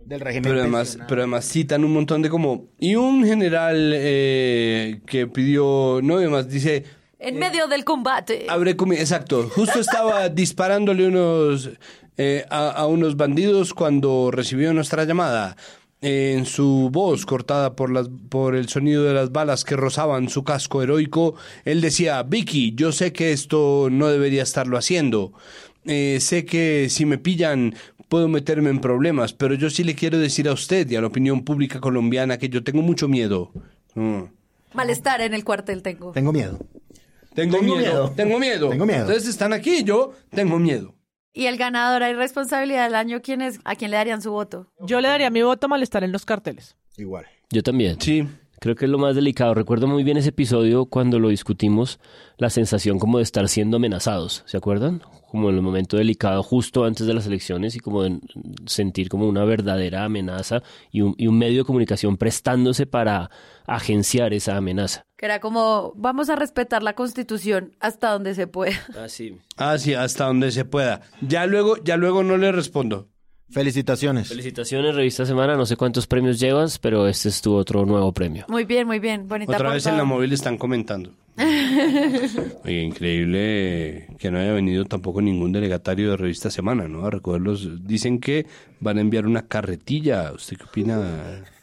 [0.07, 0.51] del régimen.
[0.51, 2.67] Pero además, pero además citan un montón de como...
[2.79, 6.01] Y un general eh, que pidió...
[6.03, 6.85] No, además dice...
[7.19, 8.47] En medio del combate.
[8.49, 9.51] Abre Exacto.
[9.55, 11.71] Justo estaba disparándole unos...
[12.19, 15.57] Eh, a, unos bandidos cuando recibió nuestra llamada.
[16.01, 20.43] en su voz cortada por, las, por el sonido de las balas que rozaban su
[20.43, 21.35] casco heroico,
[21.67, 25.33] él decía, Vicky, yo sé que esto no debería estarlo haciendo.
[25.85, 27.75] Eh, sé que si me pillan
[28.09, 31.07] puedo meterme en problemas, pero yo sí le quiero decir a usted y a la
[31.07, 33.53] opinión pública colombiana que yo tengo mucho miedo.
[33.95, 34.23] Mm.
[34.75, 36.13] Malestar en el cuartel tengo.
[36.13, 36.59] Tengo miedo.
[37.35, 38.71] Tengo, miedo, Tengo miedo.
[38.71, 39.01] Tengo miedo.
[39.01, 40.95] Entonces están aquí, yo tengo miedo.
[41.35, 43.61] ¿Y el ganador hay responsabilidad del año quién es?
[43.65, 44.73] ¿A quién le darían su voto?
[44.81, 46.77] Yo le daría mi voto a malestar en los carteles.
[46.97, 47.27] Igual.
[47.51, 48.01] Yo también.
[48.01, 48.27] Sí.
[48.61, 49.55] Creo que es lo más delicado.
[49.55, 52.01] Recuerdo muy bien ese episodio cuando lo discutimos,
[52.39, 55.03] la sensación como de estar siendo amenazados, ¿se acuerdan?
[55.31, 58.19] Como en el momento delicado justo antes de las elecciones y como de
[58.67, 63.31] sentir como una verdadera amenaza y un, y un medio de comunicación prestándose para
[63.67, 65.05] agenciar esa amenaza.
[65.17, 68.77] Que era como, vamos a respetar la constitución hasta donde se pueda.
[68.97, 69.37] Ah, sí.
[69.57, 71.03] Ah, sí, hasta donde se pueda.
[71.21, 73.09] Ya luego, ya luego no le respondo.
[73.51, 74.29] Felicitaciones.
[74.29, 75.57] Felicitaciones, Revista Semana.
[75.57, 78.45] No sé cuántos premios llevas, pero este es tu otro nuevo premio.
[78.49, 79.29] Muy bien, muy bien.
[79.29, 81.13] Bonita Otra vez en la móvil están comentando.
[82.65, 87.07] Oye, increíble que no haya venido tampoco ningún delegatario de Revista Semana, ¿no?
[87.07, 87.87] A recogerlos.
[87.87, 88.47] Dicen que
[88.81, 90.33] van a enviar una carretilla.
[90.33, 91.45] ¿Usted qué opina?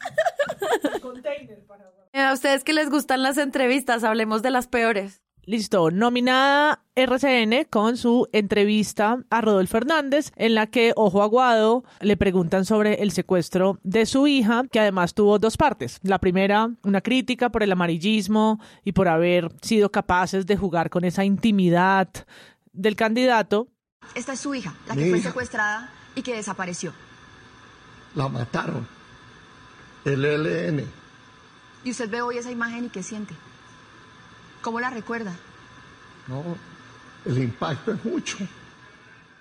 [2.14, 5.23] A ustedes que les gustan las entrevistas, hablemos de las peores.
[5.46, 12.16] Listo, nominada RCN con su entrevista a Rodolfo Fernández, en la que Ojo Aguado le
[12.16, 16.00] preguntan sobre el secuestro de su hija, que además tuvo dos partes.
[16.02, 21.04] La primera, una crítica por el amarillismo y por haber sido capaces de jugar con
[21.04, 22.08] esa intimidad
[22.72, 23.68] del candidato.
[24.14, 26.94] Esta es su hija, la que fue secuestrada y que desapareció.
[28.14, 28.86] La mataron.
[30.06, 30.84] El ELN.
[31.84, 33.34] ¿Y usted ve hoy esa imagen y qué siente?
[34.64, 35.36] ¿Cómo la recuerda?
[36.26, 36.42] No,
[37.26, 38.38] el impacto es mucho.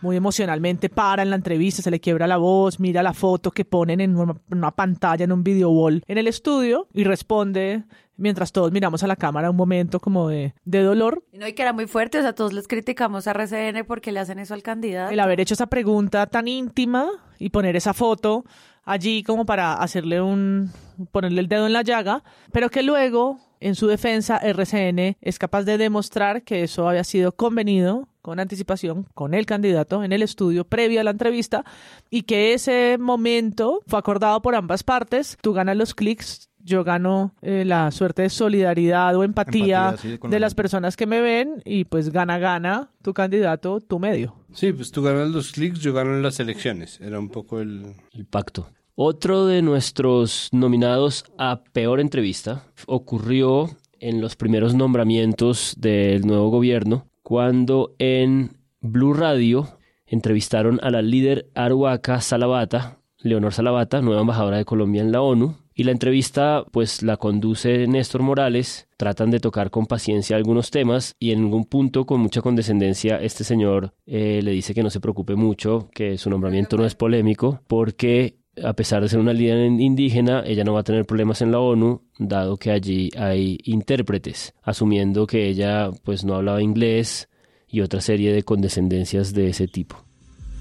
[0.01, 3.63] Muy emocionalmente para en la entrevista, se le quiebra la voz, mira la foto que
[3.63, 7.85] ponen en una, pantalla, en un video wall en el estudio y responde
[8.17, 11.23] mientras todos miramos a la cámara un momento como de, de dolor.
[11.31, 14.11] Y no, y que era muy fuerte, o sea, todos les criticamos a RCN porque
[14.11, 15.13] le hacen eso al candidato.
[15.13, 17.07] El haber hecho esa pregunta tan íntima
[17.39, 18.43] y poner esa foto
[18.83, 20.69] allí como para hacerle un,
[21.13, 25.63] ponerle el dedo en la llaga, pero que luego en su defensa, RCN es capaz
[25.63, 30.65] de demostrar que eso había sido convenido con anticipación con el candidato en el estudio
[30.65, 31.63] previo a la entrevista
[32.09, 35.37] y que ese momento fue acordado por ambas partes.
[35.41, 40.55] Tú ganas los clics, yo gano eh, la suerte de solidaridad o empatía, de las
[40.55, 44.35] personas que me ven y pues gana, gana tu candidato, tu medio.
[44.53, 46.99] Sí, pues tú ganas los clics, yo gano las elecciones.
[47.01, 47.95] Era un poco el...
[48.13, 48.69] El pacto.
[48.95, 57.07] Otro de nuestros nominados a peor entrevista ocurrió en los primeros nombramientos del nuevo gobierno,
[57.23, 64.65] cuando en Blue Radio entrevistaron a la líder Aruaca Salabata, Leonor Salabata, nueva embajadora de
[64.65, 69.71] Colombia en la ONU, y la entrevista pues la conduce Néstor Morales, tratan de tocar
[69.71, 74.51] con paciencia algunos temas y en algún punto con mucha condescendencia este señor eh, le
[74.51, 79.01] dice que no se preocupe mucho, que su nombramiento no es polémico, porque a pesar
[79.01, 82.57] de ser una líder indígena, ella no va a tener problemas en la ONU, dado
[82.57, 87.29] que allí hay intérpretes, asumiendo que ella pues no hablaba inglés
[87.67, 90.03] y otra serie de condescendencias de ese tipo.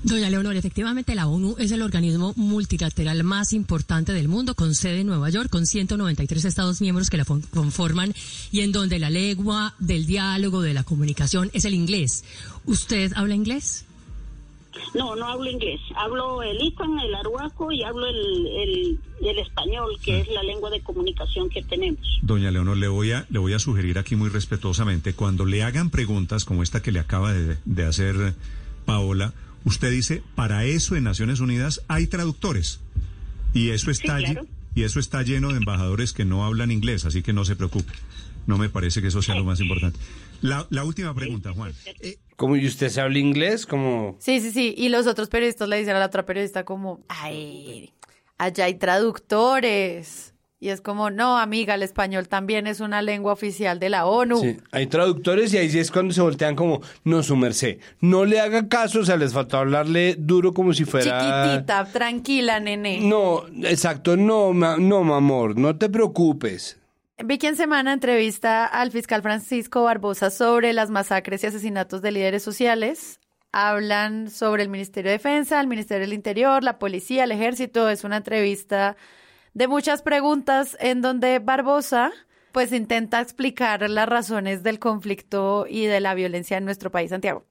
[0.05, 5.01] Doña Leonor, efectivamente la ONU es el organismo multilateral más importante del mundo, con sede
[5.01, 8.13] en Nueva York, con 193 Estados miembros que la conforman
[8.51, 12.25] y en donde la lengua del diálogo, de la comunicación, es el inglés.
[12.65, 13.85] ¿Usted habla inglés?
[14.95, 15.81] No, no hablo inglés.
[15.97, 20.71] Hablo el ipan, el arhuaco y hablo el, el, el español, que es la lengua
[20.71, 22.01] de comunicación que tenemos.
[22.23, 25.91] Doña Leonor, le voy a, le voy a sugerir aquí muy respetuosamente, cuando le hagan
[25.91, 28.35] preguntas como esta que le acaba de, de hacer
[28.87, 29.33] Paola,
[29.65, 32.81] usted dice, para eso en Naciones Unidas hay traductores.
[33.55, 34.47] Y eso está Sí, claro.
[34.75, 37.93] y eso está lleno de embajadores que no hablan inglés, así que no se preocupe.
[38.47, 39.99] No me parece que eso sea lo más importante.
[40.43, 41.73] La, la última pregunta, Juan.
[42.37, 44.75] Como y usted se habla inglés, como Sí, sí, sí.
[44.77, 47.93] Y los otros periodistas le dicen a la otra periodista como, ay,
[48.37, 50.35] allá hay traductores.
[50.59, 54.39] Y es como, no, amiga, el español también es una lengua oficial de la ONU.
[54.41, 58.25] Sí, hay traductores y ahí sí es cuando se voltean como, no, su merced, no
[58.25, 61.19] le haga caso, o sea, les faltó hablarle duro como si fuera...
[61.51, 63.01] Chiquitita, tranquila, nene.
[63.01, 66.79] No, exacto, no, ma- no, mi amor, no te preocupes.
[67.25, 72.43] Vicky en semana entrevista al fiscal Francisco Barbosa sobre las masacres y asesinatos de líderes
[72.43, 73.21] sociales.
[73.53, 77.89] Hablan sobre el Ministerio de Defensa, el Ministerio del Interior, la policía, el ejército.
[77.89, 78.97] Es una entrevista
[79.55, 82.11] de muchas preguntas en donde Barbosa
[82.51, 87.45] pues intenta explicar las razones del conflicto y de la violencia en nuestro país, Santiago.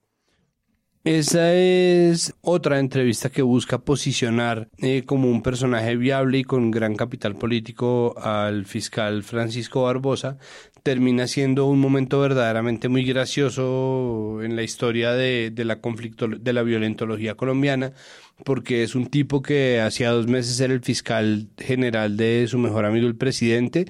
[1.04, 6.96] Esa es otra entrevista que busca posicionar eh, como un personaje viable y con gran
[6.96, 10.38] capital político al fiscal Francisco Barbosa.
[10.84, 16.62] Termina siendo un momento verdaderamente muy gracioso en la historia de, la conflicto, de la
[16.62, 17.94] violentología colombiana,
[18.46, 22.86] porque es un tipo que hacía dos meses era el fiscal general de su mejor
[22.86, 23.88] amigo el presidente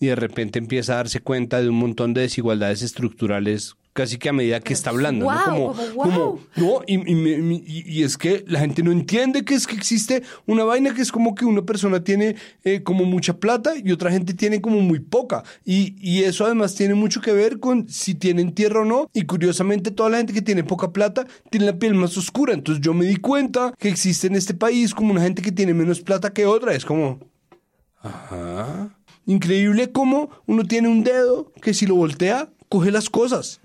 [0.00, 4.28] y de repente empieza a darse cuenta de un montón de desigualdades estructurales casi que
[4.28, 5.30] a medida que está hablando, ¿no?
[5.32, 6.40] Guau, Como, guau.
[6.56, 10.64] no, y, y- y es que la gente no entiende que es que existe una
[10.64, 12.34] vaina que es como que una persona tiene
[12.64, 15.44] eh, como mucha plata y otra gente tiene como muy poca.
[15.64, 19.08] Y, y eso además tiene mucho que ver con si tienen tierra o no.
[19.14, 22.52] Y curiosamente toda la gente que tiene poca plata tiene la piel más oscura.
[22.52, 25.72] Entonces yo me di cuenta que existe en este país como una gente que tiene
[25.72, 26.74] menos plata que otra.
[26.74, 27.20] Es como...
[28.02, 28.90] Ajá.
[29.26, 33.60] Increíble cómo uno tiene un dedo que si lo voltea, coge las cosas.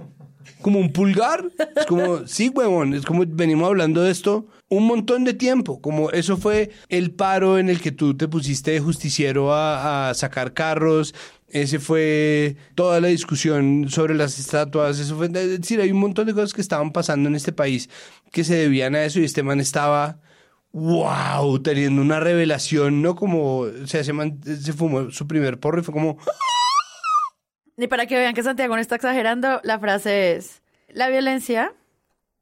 [0.62, 1.46] Como un pulgar.
[1.76, 5.82] Es como, sí, huevón, es como venimos hablando de esto un montón de tiempo.
[5.82, 10.14] Como eso fue el paro en el que tú te pusiste de justiciero a, a
[10.14, 11.14] sacar carros.
[11.50, 15.00] Ese fue toda la discusión sobre las estatuas.
[15.00, 17.90] Eso fue, es decir, hay un montón de cosas que estaban pasando en este país
[18.32, 20.20] que se debían a eso y este man estaba
[20.72, 23.16] wow, teniendo una revelación, ¿no?
[23.16, 26.20] Como, o sea, ese man se fumó su primer porro y fue como,
[27.80, 31.74] Y para que vean que Santiago no está exagerando, la frase es, la violencia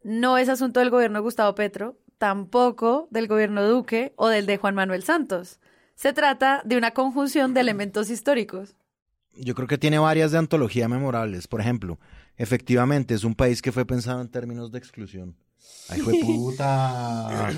[0.04, 4.58] no es asunto del gobierno de Gustavo Petro, tampoco del gobierno Duque o del de
[4.58, 5.60] Juan Manuel Santos.
[5.94, 8.76] Se trata de una conjunción de elementos históricos.
[9.36, 11.48] Yo creo que tiene varias de antología memorables.
[11.48, 12.00] Por ejemplo,
[12.38, 15.36] efectivamente es un país que fue pensado en términos de exclusión.
[15.90, 17.52] Ay, fue puta.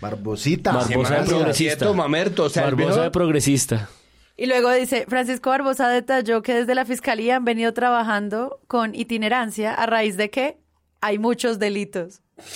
[0.00, 0.72] Barbosita.
[0.72, 1.92] Barbosa de progresista.
[1.92, 3.90] mamerto, o sea, el Barbosa de progresista.
[4.36, 9.72] Y luego dice, Francisco Barbosa detalló que desde la Fiscalía han venido trabajando con itinerancia
[9.74, 10.58] a raíz de que
[11.00, 12.20] hay muchos delitos.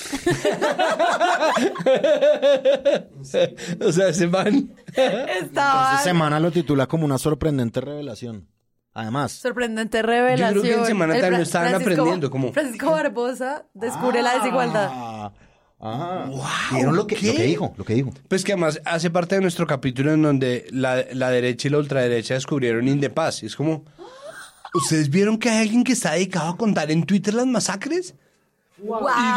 [3.81, 4.75] o sea, ese man...
[4.89, 8.47] Estaba Entonces, Semana lo titula como una sorprendente revelación.
[8.93, 10.55] Además, sorprendente revelación.
[10.55, 14.35] Yo creo que en Semana también lo estaban Francisco- aprendiendo, como- Francisco Barbosa descubre la
[14.35, 15.33] desigualdad.
[15.83, 16.29] Ah,
[16.73, 17.75] ¿vieron lo que, lo que dijo?
[17.79, 18.13] Lo que dijo.
[18.29, 21.79] Pues que además hace parte de nuestro capítulo en donde la, la derecha y la
[21.79, 23.43] ultraderecha descubrieron Indepaz.
[23.43, 23.85] Y es como,
[24.75, 28.15] ¿ustedes vieron que hay alguien que está dedicado a contar en Twitter las masacres?
[28.83, 28.87] ¿Y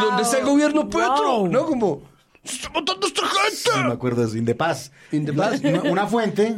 [0.04, 1.48] dónde está el gobierno Petro?
[1.50, 1.64] ¿No?
[1.66, 2.02] Como,
[2.44, 3.80] ¡se está matando a esta gente!
[3.82, 4.36] No me acuerdo eso.
[4.36, 4.90] Indepaz.
[5.12, 5.60] Indepaz.
[5.64, 6.56] Una, una fuente.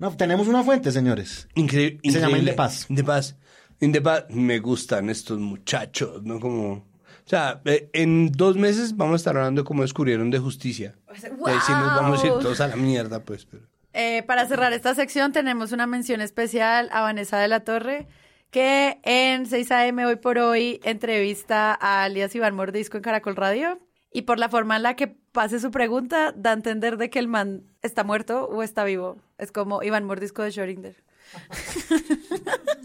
[0.00, 1.46] una- tenemos una fuente, señores.
[1.54, 2.00] Increíble.
[2.10, 2.38] Se llama.
[2.38, 2.86] Indepaz.
[2.90, 3.36] Indepaz.
[3.80, 4.24] Indepaz.
[4.30, 6.40] Me gustan estos muchachos, ¿no?
[6.40, 6.90] Como...
[7.32, 10.94] O sea, eh, en dos meses vamos a estar hablando de cómo descubrieron de justicia.
[11.10, 12.42] Y ahí sí nos vamos a ir ¡Wow!
[12.42, 13.46] todos a la mierda, pues.
[13.46, 13.62] pero-
[13.94, 18.06] Eh, para cerrar esta sección tenemos una mención especial a Vanessa de la Torre,
[18.50, 23.80] que en 6 AM hoy por hoy entrevista a alias Iván Mordisco en Caracol Radio.
[24.12, 27.18] Y por la forma en la que pase su pregunta, da a entender de que
[27.18, 29.16] el man está muerto o está vivo.
[29.38, 30.96] Es como Iván Mordisco de Schrödinger.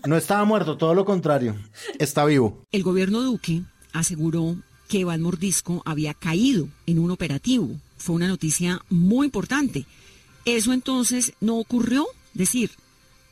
[0.08, 1.56] No estaba muerto, todo lo contrario.
[2.00, 2.64] Está vivo.
[2.72, 3.64] El gobierno Duque
[4.00, 4.56] aseguró
[4.88, 7.70] que Iván Mordisco había caído en un operativo.
[7.98, 9.86] Fue una noticia muy importante.
[10.46, 12.06] Eso entonces no ocurrió.
[12.34, 12.72] Decir,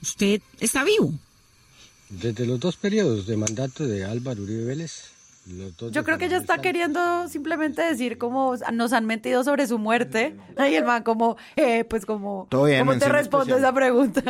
[0.02, 1.14] usted está vivo.
[2.10, 5.12] Desde los dos periodos de mandato de Álvaro Uribe Vélez,
[5.48, 9.68] los dos Yo creo que ella está queriendo simplemente decir como nos han mentido sobre
[9.68, 10.36] su muerte.
[10.58, 13.60] Ahí el man como, eh, pues como, ¿cómo te respondo especial.
[13.60, 14.24] esa pregunta?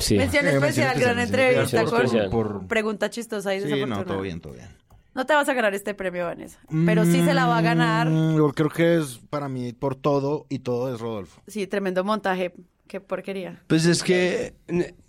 [0.00, 0.16] Sí.
[0.16, 2.30] Mención Eh, mención especial, especial, gran entrevista con.
[2.30, 4.02] Por- pregunta chistosa y Sí, desafortunada.
[4.02, 4.68] no, todo bien, todo bien.
[5.14, 6.58] No te vas a ganar este premio, Vanessa.
[6.86, 8.08] Pero sí se la va a ganar.
[8.08, 11.42] Mm, Yo creo que es para mí por todo y todo es Rodolfo.
[11.48, 12.54] Sí, tremendo montaje.
[12.86, 13.62] Qué porquería.
[13.66, 14.54] Pues es que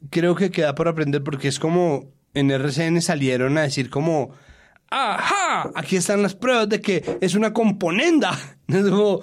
[0.09, 4.31] creo que queda por aprender porque es como en RCN salieron a decir como,
[4.89, 8.31] ajá, aquí están las pruebas de que es una componenda.
[8.67, 9.19] Es como-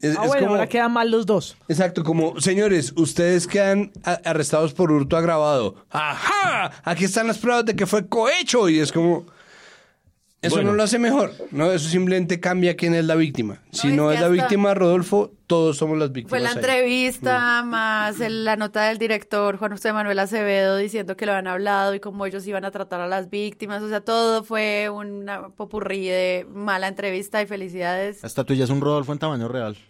[0.00, 1.56] es- Ah, es bueno, como- ahora quedan mal los dos.
[1.68, 5.84] Exacto, como, señores, ustedes quedan a- arrestados por hurto agravado.
[5.90, 9.26] Ajá, aquí están las pruebas de que fue cohecho y es como...
[10.48, 10.70] Eso Bueno.
[10.72, 11.70] no lo hace mejor, ¿no?
[11.72, 13.62] Eso simplemente cambia quién es la víctima.
[13.70, 16.30] si es no es la hasta- víctima Rodolfo, todos somos las víctimas.
[16.30, 16.54] Fue la ahí.
[16.56, 21.48] entrevista, más el- la nota del director Juan José Manuel Acevedo diciendo que lo habían
[21.48, 23.82] hablado y cómo ellos iban a tratar a las víctimas.
[23.82, 28.22] O sea, todo fue una popurrí de mala entrevista y felicidades.
[28.22, 29.76] Esta tuya es un Rodolfo en tamaño real.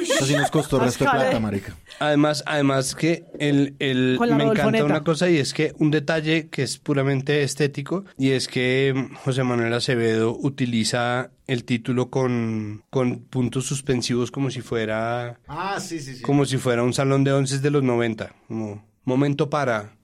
[0.00, 1.76] Eso sí nos costó resto de plata, marica.
[1.98, 6.62] Además, además que el, el- me encanta una cosa y es que un detalle que
[6.62, 13.18] es puramente estético y es que mm, José Manuel Acevedo utiliza el título con, con
[13.20, 16.22] puntos suspensivos como si fuera Ah, sí, sí, sí.
[16.22, 18.32] como si fuera un salón de once de los 90.
[18.46, 19.96] Como momento para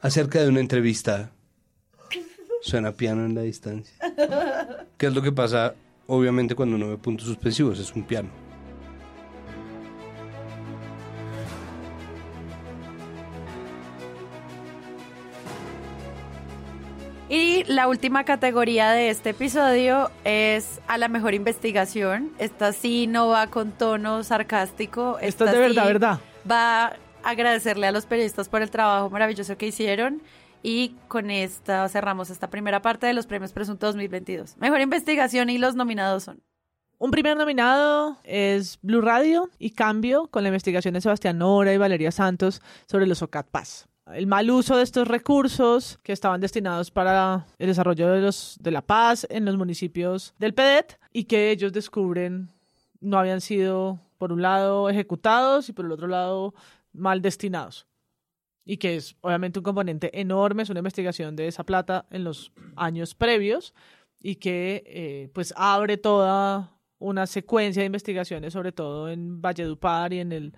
[0.00, 1.30] acerca de una entrevista.
[2.62, 3.94] Suena piano en la distancia.
[4.98, 5.74] ¿Qué es lo que pasa?
[6.06, 8.28] Obviamente cuando uno ve puntos suspensivos es un piano.
[17.30, 22.32] Y la última categoría de este episodio es a la mejor investigación.
[22.40, 25.16] Esta sí no va con tono sarcástico.
[25.20, 26.20] Esta es de verdad, sí verdad.
[26.50, 30.22] Va a agradecerle a los periodistas por el trabajo maravilloso que hicieron.
[30.64, 34.56] Y con esta cerramos esta primera parte de los premios Presunto 2022.
[34.56, 36.42] Mejor investigación y los nominados son.
[36.98, 41.78] Un primer nominado es Blue Radio y Cambio con la investigación de Sebastián Nora y
[41.78, 43.89] Valeria Santos sobre los OCAT Paz.
[44.14, 48.70] El mal uso de estos recursos que estaban destinados para el desarrollo de, los, de
[48.70, 52.48] la paz en los municipios del PEDET y que ellos descubren
[53.00, 56.54] no habían sido, por un lado, ejecutados y por el otro lado,
[56.92, 57.86] mal destinados.
[58.64, 62.52] Y que es obviamente un componente enorme, es una investigación de esa plata en los
[62.76, 63.74] años previos
[64.20, 70.20] y que eh, pues abre toda una secuencia de investigaciones, sobre todo en Valledupar y
[70.20, 70.52] en el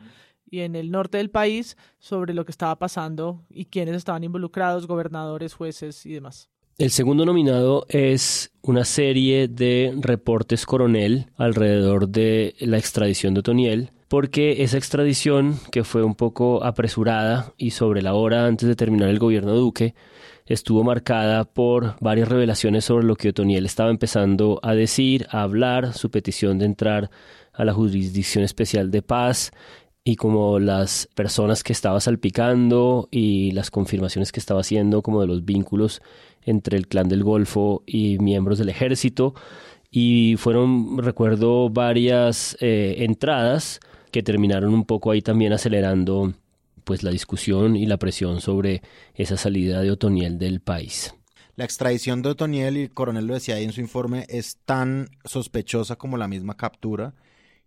[0.52, 4.86] y en el norte del país sobre lo que estaba pasando y quiénes estaban involucrados,
[4.86, 6.50] gobernadores, jueces y demás.
[6.78, 13.92] El segundo nominado es una serie de reportes coronel alrededor de la extradición de Otoniel,
[14.08, 19.08] porque esa extradición, que fue un poco apresurada y sobre la hora antes de terminar
[19.08, 19.94] el gobierno Duque,
[20.44, 25.94] estuvo marcada por varias revelaciones sobre lo que Otoniel estaba empezando a decir, a hablar,
[25.94, 27.10] su petición de entrar
[27.52, 29.52] a la Jurisdicción Especial de Paz
[30.04, 35.28] y como las personas que estaba salpicando y las confirmaciones que estaba haciendo como de
[35.28, 36.02] los vínculos
[36.44, 39.34] entre el clan del Golfo y miembros del ejército
[39.90, 43.78] y fueron recuerdo varias eh, entradas
[44.10, 46.32] que terminaron un poco ahí también acelerando
[46.84, 48.82] pues la discusión y la presión sobre
[49.14, 51.14] esa salida de Otoniel del país.
[51.54, 55.08] La extradición de Otoniel, y el coronel lo decía ahí en su informe, es tan
[55.24, 57.14] sospechosa como la misma captura.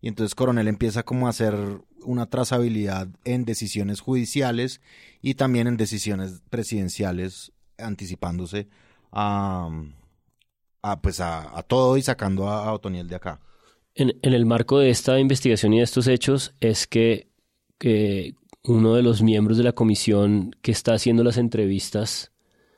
[0.06, 1.56] Y entonces Coronel empieza como a hacer
[2.04, 4.80] una trazabilidad en decisiones judiciales
[5.20, 8.68] y también en decisiones presidenciales, anticipándose
[9.12, 9.68] a,
[10.84, 13.40] a, pues a, todo y sacando a, a Otoniel de acá.
[13.96, 17.32] En, en, el marco de esta investigación y de estos hechos es que,
[17.80, 22.32] que uno de los miembros de la comisión que está haciendo las entrevistas,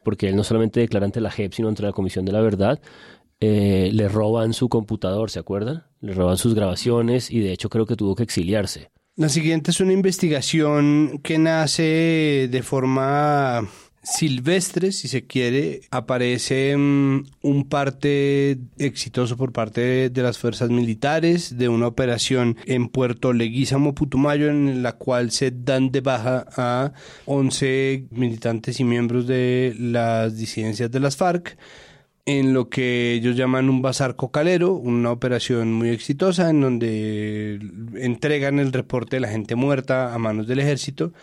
[0.05, 2.79] porque él no solamente declara ante la JEP, sino ante la Comisión de la Verdad,
[3.39, 5.85] eh, le roban su computador, ¿se acuerdan?
[6.01, 8.89] Le roban sus grabaciones y de hecho creo que tuvo que exiliarse.
[9.15, 13.67] La siguiente es una investigación que nace de forma
[14.03, 15.81] silvestre, si se quiere.
[15.91, 22.89] Aparece um, un parte exitoso por parte de las fuerzas militares de una operación en
[22.89, 26.93] Puerto Leguízamo, Putumayo, en la cual se dan de baja a
[27.25, 31.57] 11 militantes y miembros de las disidencias de las FARC
[32.27, 37.59] en lo que ellos llaman un bazar cocalero, una operación muy exitosa en donde
[37.95, 41.13] entregan el reporte de la gente muerta a manos del ejército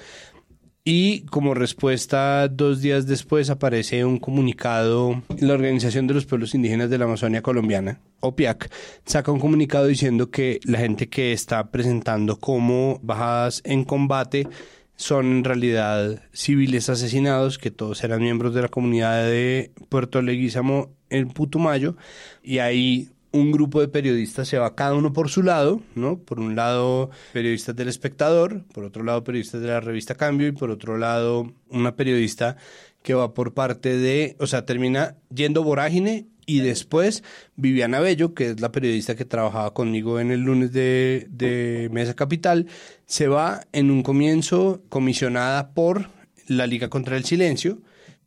[0.83, 6.89] y como respuesta dos días después aparece un comunicado, la Organización de los Pueblos Indígenas
[6.89, 8.71] de la Amazonia Colombiana, OPIAC,
[9.05, 14.49] saca un comunicado diciendo que la gente que está presentando como bajadas en combate
[14.97, 20.93] son en realidad civiles asesinados, que todos eran miembros de la comunidad de Puerto Leguízamo
[21.11, 21.97] en Putumayo,
[22.43, 26.19] y ahí un grupo de periodistas se va cada uno por su lado, ¿no?
[26.19, 30.53] Por un lado, periodistas del espectador, por otro lado, periodistas de la revista Cambio, y
[30.53, 32.57] por otro lado, una periodista
[33.03, 37.23] que va por parte de, o sea, termina yendo Vorágine y después
[37.57, 42.67] Viviana Bello, que es la periodista que trabajaba conmigo en el lunes de, Mesa Capital,
[43.07, 46.11] se va en un comienzo comisionada por
[46.47, 47.79] la Liga contra el Silencio,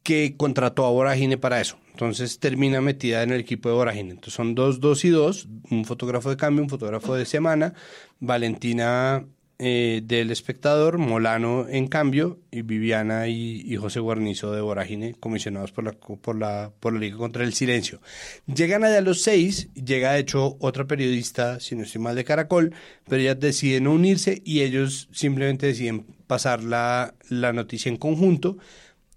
[0.04, 1.78] que contrató a Vorágine para eso.
[1.92, 4.12] Entonces termina metida en el equipo de Vorágine.
[4.12, 7.74] Entonces son dos, dos y dos, un fotógrafo de cambio, un fotógrafo de semana,
[8.20, 9.26] Valentina
[9.60, 15.84] eh, del espectador, Molano en cambio, y Viviana y, José Guarnizo de Vorágine, comisionados por
[15.86, 18.00] la, por, la, por la Liga contra el Silencio.
[18.46, 22.74] Llegan allá los seis, llega de hecho otra periodista, si no estoy mal, de Caracol,
[23.10, 28.58] pero ellas deciden unirse y ellos simplemente deciden pasar la, la noticia en conjunto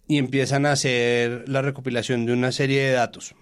[0.08, 3.34] y empiezan a hacer la recopilación de una serie de datos,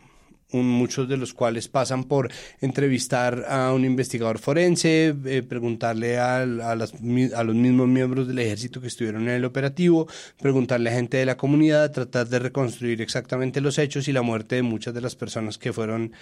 [0.53, 2.31] muchos de los cuales pasan por
[2.61, 8.87] entrevistar a un investigador forense, eh, preguntarle a, a, los mismos miembros del ejército que
[8.87, 10.09] estuvieron en el operativo,
[10.41, 14.57] preguntarle a gente de la comunidad, tratar de reconstruir exactamente los hechos y la muerte
[14.57, 16.13] de muchas de las personas que fueron,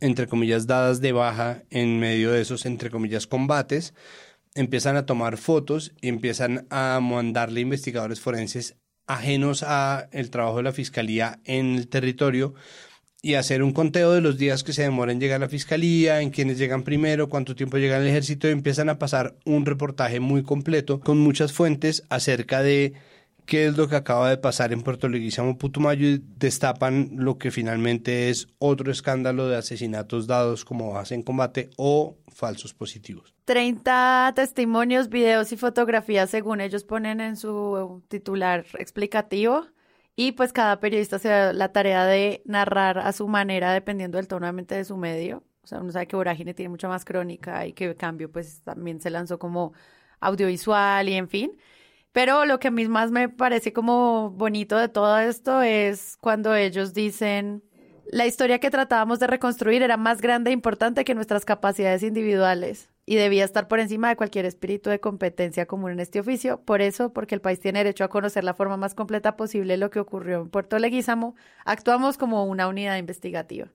[0.00, 3.94] entre comillas, dadas de baja en medio de esos, entre comillas, combates.
[4.54, 8.76] Empiezan a tomar fotos y empiezan a mandarle investigadores forenses
[9.06, 12.54] ajenos a el trabajo de la fiscalía en el territorio
[13.24, 16.20] y hacer un conteo de los días que se demora en llegar a la fiscalía,
[16.20, 20.18] en quienes llegan primero, cuánto tiempo llega el ejército, y empiezan a pasar un reportaje
[20.18, 22.94] muy completo con muchas fuentes acerca de
[23.46, 27.52] qué es lo que acaba de pasar en Puerto Leguizamo, Putumayo, y destapan lo que
[27.52, 33.34] finalmente es otro escándalo de asesinatos dados como base en combate o falsos positivos.
[33.44, 39.66] 30 testimonios, videos y fotografías según ellos ponen en su titular explicativo.
[40.14, 44.28] Y pues cada periodista se da la tarea de narrar a su manera dependiendo del
[44.28, 45.42] tono de su medio.
[45.62, 49.00] O sea, uno sabe que Vorágine tiene mucha más crónica y que Cambio pues también
[49.00, 49.72] se lanzó como
[50.20, 51.58] audiovisual y en fin.
[52.12, 56.54] Pero lo que a mí más me parece como bonito de todo esto es cuando
[56.54, 57.64] ellos dicen,
[58.06, 62.91] la historia que tratábamos de reconstruir era más grande e importante que nuestras capacidades individuales
[63.04, 66.60] y debía estar por encima de cualquier espíritu de competencia común en este oficio.
[66.62, 69.90] Por eso, porque el país tiene derecho a conocer la forma más completa posible lo
[69.90, 71.34] que ocurrió en Puerto Leguízamo,
[71.64, 73.68] actuamos como una unidad investigativa.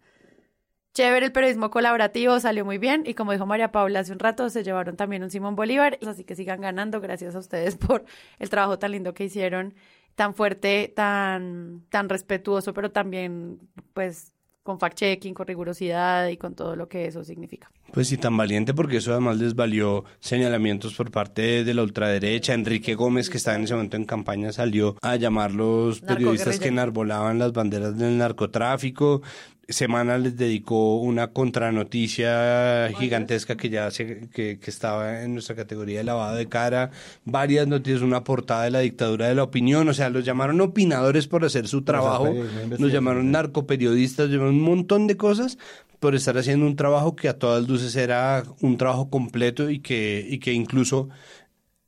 [0.94, 4.50] Chévere el periodismo colaborativo, salió muy bien y como dijo María Paula hace un rato,
[4.50, 8.06] se llevaron también un Simón Bolívar, así que sigan ganando, gracias a ustedes por
[8.40, 9.76] el trabajo tan lindo que hicieron,
[10.16, 13.60] tan fuerte, tan, tan respetuoso, pero también
[13.94, 14.34] pues
[14.68, 17.72] con fact-checking, con rigurosidad y con todo lo que eso significa.
[17.94, 22.54] Pues sí, tan valiente porque eso además les valió señalamientos por parte de la ultraderecha.
[22.54, 26.68] Enrique Gómez, que estaba en ese momento en campaña, salió a llamar los periodistas que
[26.68, 29.22] enarbolaban las banderas del narcotráfico.
[29.70, 35.98] Semana les dedicó una contranoticia gigantesca que ya se, que, que, estaba en nuestra categoría
[35.98, 36.92] de lavado de cara,
[37.26, 41.28] varias noticias, una portada de la dictadura de la opinión, o sea, los llamaron opinadores
[41.28, 42.34] por hacer su trabajo,
[42.80, 45.58] nos llamaron narcoperiodistas, llamaron un montón de cosas
[46.00, 50.26] por estar haciendo un trabajo que a todas luces era un trabajo completo y que,
[50.30, 51.10] y que incluso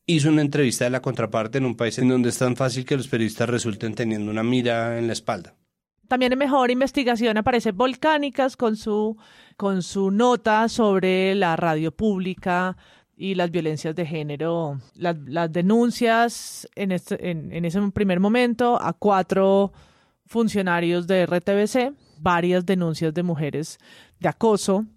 [0.06, 2.98] hizo una entrevista de la contraparte en un país en donde es tan fácil que
[2.98, 5.56] los periodistas resulten teniendo una mira en la espalda.
[6.10, 9.16] También en Mejor Investigación aparece Volcánicas con su,
[9.58, 12.76] con su nota sobre la radio pública
[13.16, 18.94] y las violencias de género, las, denuncias en, este, en, en ese primer momento a
[18.94, 19.72] cuatro
[20.26, 23.78] funcionarios de RTBC, varias denuncias de mujeres
[24.20, 24.88] de acoso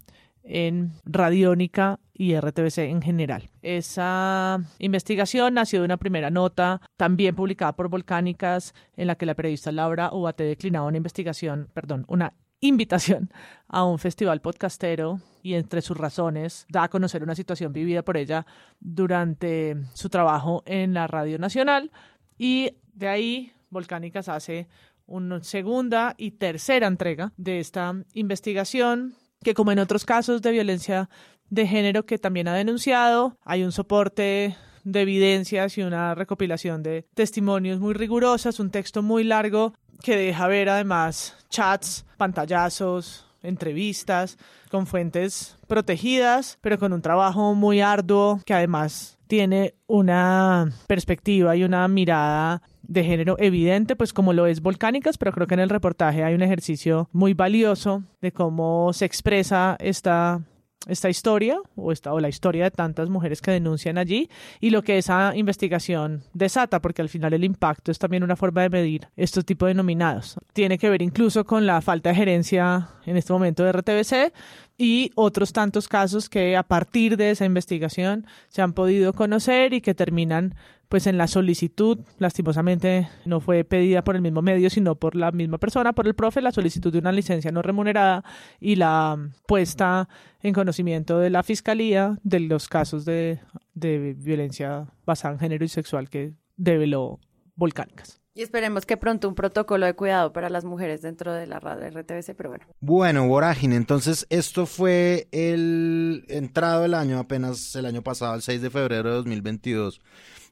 [0.42, 3.50] en Radiónica y RTBC en general.
[3.62, 9.34] Esa investigación nació de una primera nota, también publicada por Volcánicas, en la que la
[9.34, 13.32] periodista Laura Ubate declinaba una investigación, perdón, una invitación
[13.66, 18.16] a un festival podcastero y entre sus razones da a conocer una situación vivida por
[18.16, 18.46] ella
[18.78, 21.90] durante su trabajo en la Radio Nacional
[22.38, 24.68] y de ahí Volcánicas hace
[25.06, 31.10] una segunda y tercera entrega de esta investigación que como en otros casos de violencia
[31.52, 37.04] de género que también ha denunciado, hay un soporte de evidencias y una recopilación de
[37.12, 44.38] testimonios muy rigurosas, un texto muy largo que deja ver además chats, pantallazos, entrevistas
[44.70, 51.64] con fuentes protegidas, pero con un trabajo muy arduo que además tiene una perspectiva y
[51.64, 55.68] una mirada de género evidente, pues como lo es Volcánicas, pero creo que en el
[55.68, 60.40] reportaje hay un ejercicio muy valioso de cómo se expresa esta
[60.86, 64.28] esta historia o, esta, o la historia de tantas mujeres que denuncian allí
[64.60, 68.62] y lo que esa investigación desata, porque al final el impacto es también una forma
[68.62, 70.36] de medir estos tipos de nominados.
[70.52, 74.32] Tiene que ver incluso con la falta de gerencia en este momento de RTBC
[74.78, 79.80] y otros tantos casos que a partir de esa investigación se han podido conocer y
[79.80, 80.54] que terminan
[80.92, 85.32] pues en la solicitud, lastimosamente no fue pedida por el mismo medio, sino por la
[85.32, 88.22] misma persona, por el profe, la solicitud de una licencia no remunerada
[88.60, 89.16] y la
[89.46, 90.10] puesta
[90.42, 93.40] en conocimiento de la fiscalía de los casos de,
[93.72, 97.20] de violencia basada en género y sexual que develó
[97.54, 98.20] Volcánicas.
[98.34, 101.88] Y esperemos que pronto un protocolo de cuidado para las mujeres dentro de la radio
[101.88, 102.66] RTBC, pero bueno.
[102.80, 108.60] Bueno, Vorágine, entonces esto fue el entrado del año, apenas el año pasado, el 6
[108.60, 110.02] de febrero de 2022.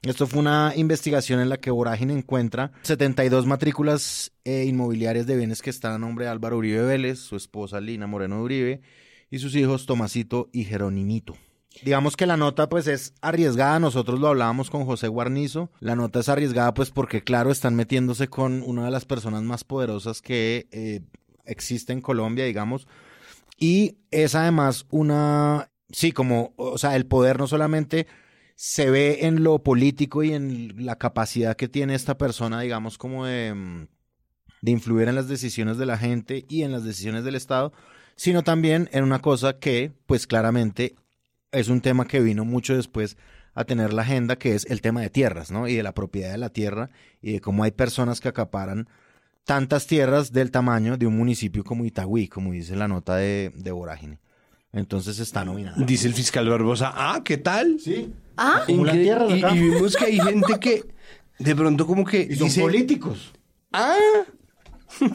[0.02, 5.60] Esto fue una investigación en la que Vorágine encuentra 72 matrículas eh, inmobiliarias de bienes
[5.60, 8.80] que están a nombre de Álvaro Uribe Vélez, su esposa Lina Moreno Uribe
[9.30, 11.36] y sus hijos Tomasito y Jeronimito.
[11.82, 16.20] Digamos que la nota pues es arriesgada, nosotros lo hablábamos con José Guarnizo, la nota
[16.20, 20.66] es arriesgada pues porque claro están metiéndose con una de las personas más poderosas que
[20.72, 21.00] eh,
[21.44, 22.88] existe en Colombia, digamos,
[23.58, 28.06] y es además una, sí, como, o sea, el poder no solamente
[28.62, 33.24] se ve en lo político y en la capacidad que tiene esta persona, digamos, como
[33.24, 33.86] de, mm,
[34.60, 37.72] de influir en las decisiones de la gente y en las decisiones del Estado,
[38.16, 40.94] sino también en una cosa que, pues claramente,
[41.52, 43.16] es un tema que vino mucho después
[43.54, 45.66] a tener la agenda, que es el tema de tierras, ¿no?
[45.66, 46.90] Y de la propiedad de la tierra
[47.22, 48.90] y de cómo hay personas que acaparan
[49.44, 53.72] tantas tierras del tamaño de un municipio como Itagüí, como dice la nota de, de
[53.72, 54.18] Vorágine.
[54.72, 55.76] Entonces está nominada.
[55.84, 57.78] Dice el fiscal Barbosa, ah, ¿qué tal?
[57.80, 58.12] Sí.
[58.36, 60.84] Ah, Acumulan Incre- tierras y, y vimos que hay gente que
[61.38, 63.32] de pronto como que Y son dice, políticos.
[63.72, 63.96] ah,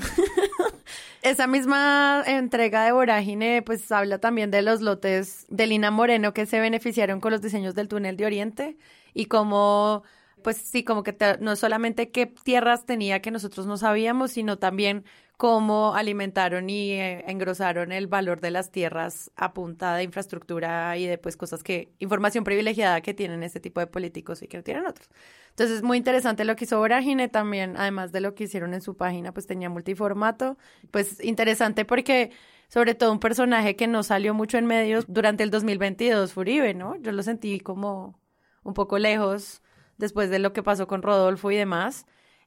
[1.22, 6.46] Esa misma entrega de Vorágine, pues habla también de los lotes de Lina Moreno que
[6.46, 8.78] se beneficiaron con los diseños del túnel de Oriente
[9.16, 10.04] y cómo,
[10.44, 14.58] pues sí, como que te- no solamente qué tierras tenía que nosotros no sabíamos, sino
[14.60, 15.04] también
[15.38, 21.06] cómo alimentaron y eh, engrosaron el valor de las tierras a punta de infraestructura y
[21.06, 24.64] de pues cosas que, información privilegiada que tienen este tipo de políticos y que no
[24.64, 25.10] tienen otros.
[25.50, 28.96] Entonces, muy interesante lo que hizo Vorágine también, además de lo que hicieron en su
[28.98, 30.58] página, pues tenía multiformato.
[30.92, 32.32] Pues interesante porque,
[32.68, 36.74] sobre todo, un personaje que no salió mucho en medios durante el 2022 fue Uribe,
[36.74, 36.96] ¿no?
[36.98, 38.20] Yo lo sentí como
[38.64, 39.62] un poco lejos
[39.98, 42.06] después de lo que pasó con Rodolfo y demás.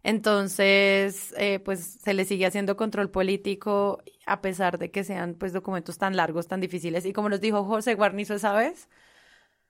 [0.09, 5.53] Entonces, eh, pues se le sigue haciendo control político a pesar de que sean pues
[5.53, 7.05] documentos tan largos, tan difíciles.
[7.05, 8.89] Y como nos dijo José Guarnizo esa vez,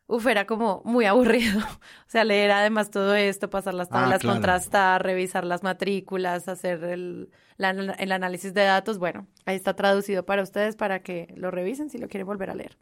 [0.06, 1.60] uf, era como muy aburrido.
[1.60, 4.34] O sea, leer además todo esto, pasar las Ah, tablas, claro.
[4.34, 8.98] contrastar, revisar las matrículas, hacer el, la- el análisis de datos.
[8.98, 12.54] Bueno, ahí está traducido para ustedes para que lo revisen si lo quieren volver a
[12.54, 12.78] leer.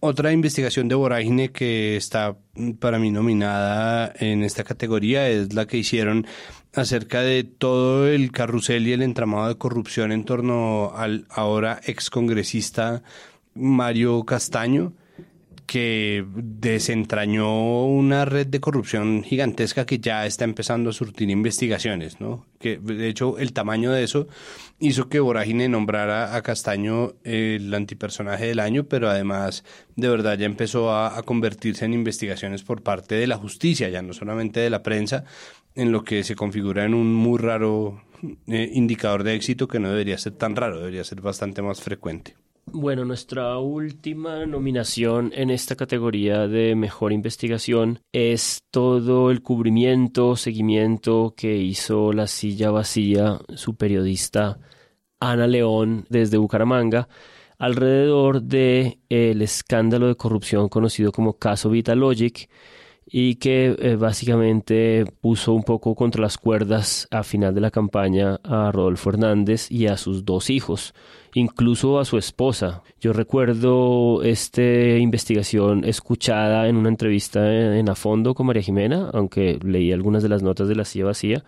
[0.00, 2.36] Otra investigación de Vorágine que está
[2.78, 6.24] para mí nominada en esta categoría es la que hicieron
[6.72, 13.02] acerca de todo el carrusel y el entramado de corrupción en torno al ahora excongresista
[13.54, 14.92] Mario Castaño,
[15.68, 22.46] que desentrañó una red de corrupción gigantesca que ya está empezando a surtir investigaciones, ¿no?
[22.58, 24.28] Que de hecho el tamaño de eso
[24.78, 29.62] hizo que Vorágine nombrara a Castaño el antipersonaje del año, pero además
[29.94, 34.14] de verdad ya empezó a, convertirse en investigaciones por parte de la justicia, ya no
[34.14, 35.24] solamente de la prensa,
[35.74, 38.02] en lo que se configura en un muy raro
[38.46, 42.36] eh, indicador de éxito que no debería ser tan raro, debería ser bastante más frecuente.
[42.72, 51.34] Bueno, nuestra última nominación en esta categoría de mejor investigación es todo el cubrimiento, seguimiento
[51.36, 54.58] que hizo La Silla Vacía, su periodista
[55.18, 57.08] Ana León desde Bucaramanga,
[57.58, 62.50] alrededor de el escándalo de corrupción conocido como caso Vitalogic
[63.10, 68.38] y que eh, básicamente puso un poco contra las cuerdas a final de la campaña
[68.44, 70.94] a Rodolfo Hernández y a sus dos hijos,
[71.34, 72.82] incluso a su esposa.
[73.00, 79.58] Yo recuerdo esta investigación escuchada en una entrevista en, A Fondo con María Jimena, aunque
[79.62, 81.44] leí algunas de las notas de la silla vacía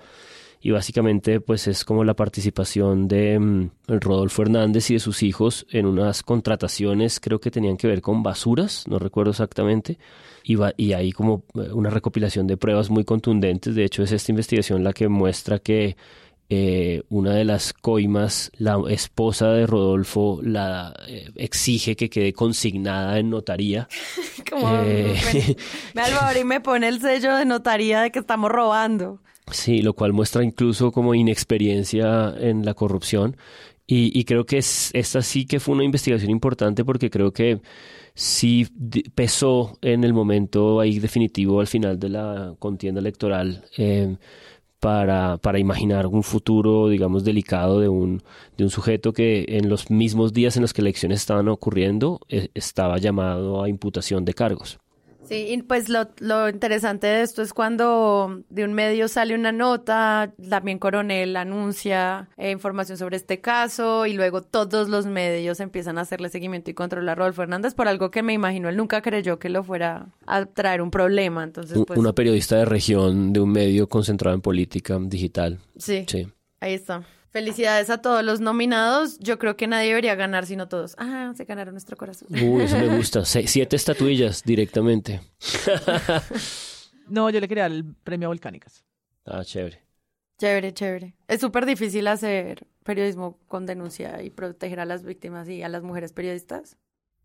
[0.63, 5.67] y básicamente pues es como la participación de mm, Rodolfo Hernández y de sus hijos
[5.71, 9.99] en unas contrataciones creo que tenían que ver con basuras, no recuerdo exactamente,
[10.45, 14.13] y, va- y hay como eh, una recopilación de pruebas muy contundentes, de hecho es
[14.13, 15.97] esta investigación la que muestra que
[16.53, 23.21] eh, una de las coimas, la esposa de Rodolfo, la eh, exige que quede consignada
[23.21, 23.87] en notaría.
[24.51, 25.17] Como Eh,
[25.95, 26.03] me, me
[26.41, 29.21] y me pone el sello de notaría de que estamos robando.
[29.51, 33.37] Sí, lo cual muestra incluso como inexperiencia en la corrupción.
[33.87, 37.61] Y, y creo que es, esta sí que fue una investigación importante porque creo que
[38.15, 38.67] sí
[39.15, 44.17] pesó en el momento ahí definitivo al final de la contienda electoral eh,
[44.81, 48.23] para, para imaginar un futuro, digamos, delicado de un,
[48.57, 52.49] de un sujeto que en los mismos días en los que elecciones estaban ocurriendo eh,
[52.55, 54.79] estaba llamado a imputación de cargos.
[55.31, 59.53] Sí, y pues lo, lo interesante de esto es cuando de un medio sale una
[59.53, 65.99] nota, también Coronel anuncia eh, información sobre este caso y luego todos los medios empiezan
[65.99, 69.03] a hacerle seguimiento y controlar a Rodolfo Hernández por algo que me imagino él nunca
[69.03, 71.45] creyó que lo fuera a traer un problema.
[71.45, 75.61] Entonces, pues, Una periodista de región de un medio concentrado en política digital.
[75.77, 76.27] sí, Sí.
[76.59, 77.05] ahí está.
[77.31, 79.19] Felicidades a todos los nominados.
[79.21, 80.95] Yo creo que nadie debería ganar sino todos.
[80.99, 82.29] Ah, se ganaron nuestro corazón.
[82.31, 83.25] Uy, eso me gusta.
[83.25, 85.21] Se- siete estatuillas directamente.
[87.09, 88.85] No, yo le quería dar el premio a Volcánicas.
[89.27, 89.83] ah, chévere.
[90.39, 91.15] Chévere, chévere.
[91.29, 95.83] Es súper difícil hacer periodismo con denuncia y proteger a las víctimas y a las
[95.83, 96.77] mujeres periodistas.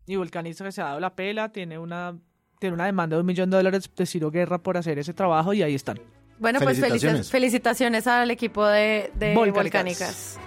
[0.06, 2.18] Y Volcánicas se ha dado la pela, tiene una,
[2.60, 5.52] tiene una demanda de un millón de dólares de Ciro Guerra por hacer ese trabajo
[5.54, 5.98] y ahí están.
[6.38, 7.30] Bueno, pues felicitaciones, Felicitaciones.
[7.30, 9.72] felicitaciones al equipo de, de Volcánicas.
[9.72, 10.38] Volcánicas.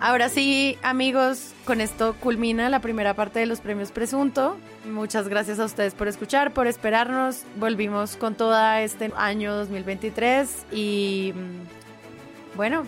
[0.00, 4.56] Ahora sí, amigos, con esto culmina la primera parte de los premios Presunto.
[4.84, 7.44] Muchas gracias a ustedes por escuchar, por esperarnos.
[7.56, 12.84] Volvimos con todo este año 2023 y mm, bueno,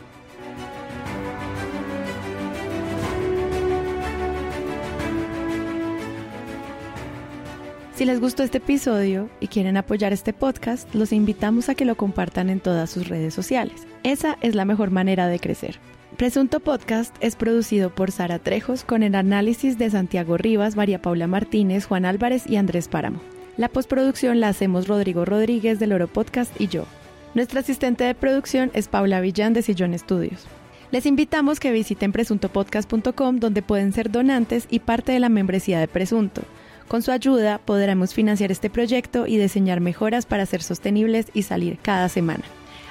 [7.94, 11.94] Si les gustó este episodio y quieren apoyar este podcast, los invitamos a que lo
[11.94, 13.86] compartan en todas sus redes sociales.
[14.02, 15.78] Esa es la mejor manera de crecer.
[16.16, 21.28] Presunto Podcast es producido por Sara Trejos con el análisis de Santiago Rivas, María Paula
[21.28, 23.20] Martínez, Juan Álvarez y Andrés Páramo.
[23.56, 26.86] La postproducción la hacemos Rodrigo Rodríguez del Oro Podcast y yo.
[27.34, 30.48] Nuestra asistente de producción es Paula Villán de Sillón Estudios.
[30.90, 35.86] Les invitamos que visiten presuntopodcast.com donde pueden ser donantes y parte de la membresía de
[35.86, 36.42] Presunto.
[36.88, 41.78] Con su ayuda podremos financiar este proyecto y diseñar mejoras para ser sostenibles y salir
[41.80, 42.44] cada semana.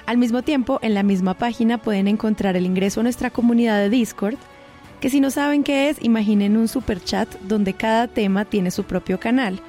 [0.05, 3.89] Al mismo tiempo, en la misma página pueden encontrar el ingreso a nuestra comunidad de
[3.89, 4.35] Discord,
[4.99, 8.83] que si no saben qué es, imaginen un super chat donde cada tema tiene su
[8.83, 9.59] propio canal,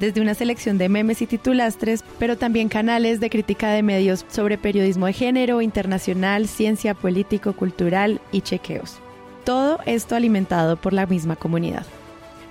[0.00, 4.58] desde una selección de memes y titulastres, pero también canales de crítica de medios sobre
[4.58, 8.98] periodismo de género, internacional, ciencia, político, cultural y chequeos.
[9.44, 11.86] Todo esto alimentado por la misma comunidad.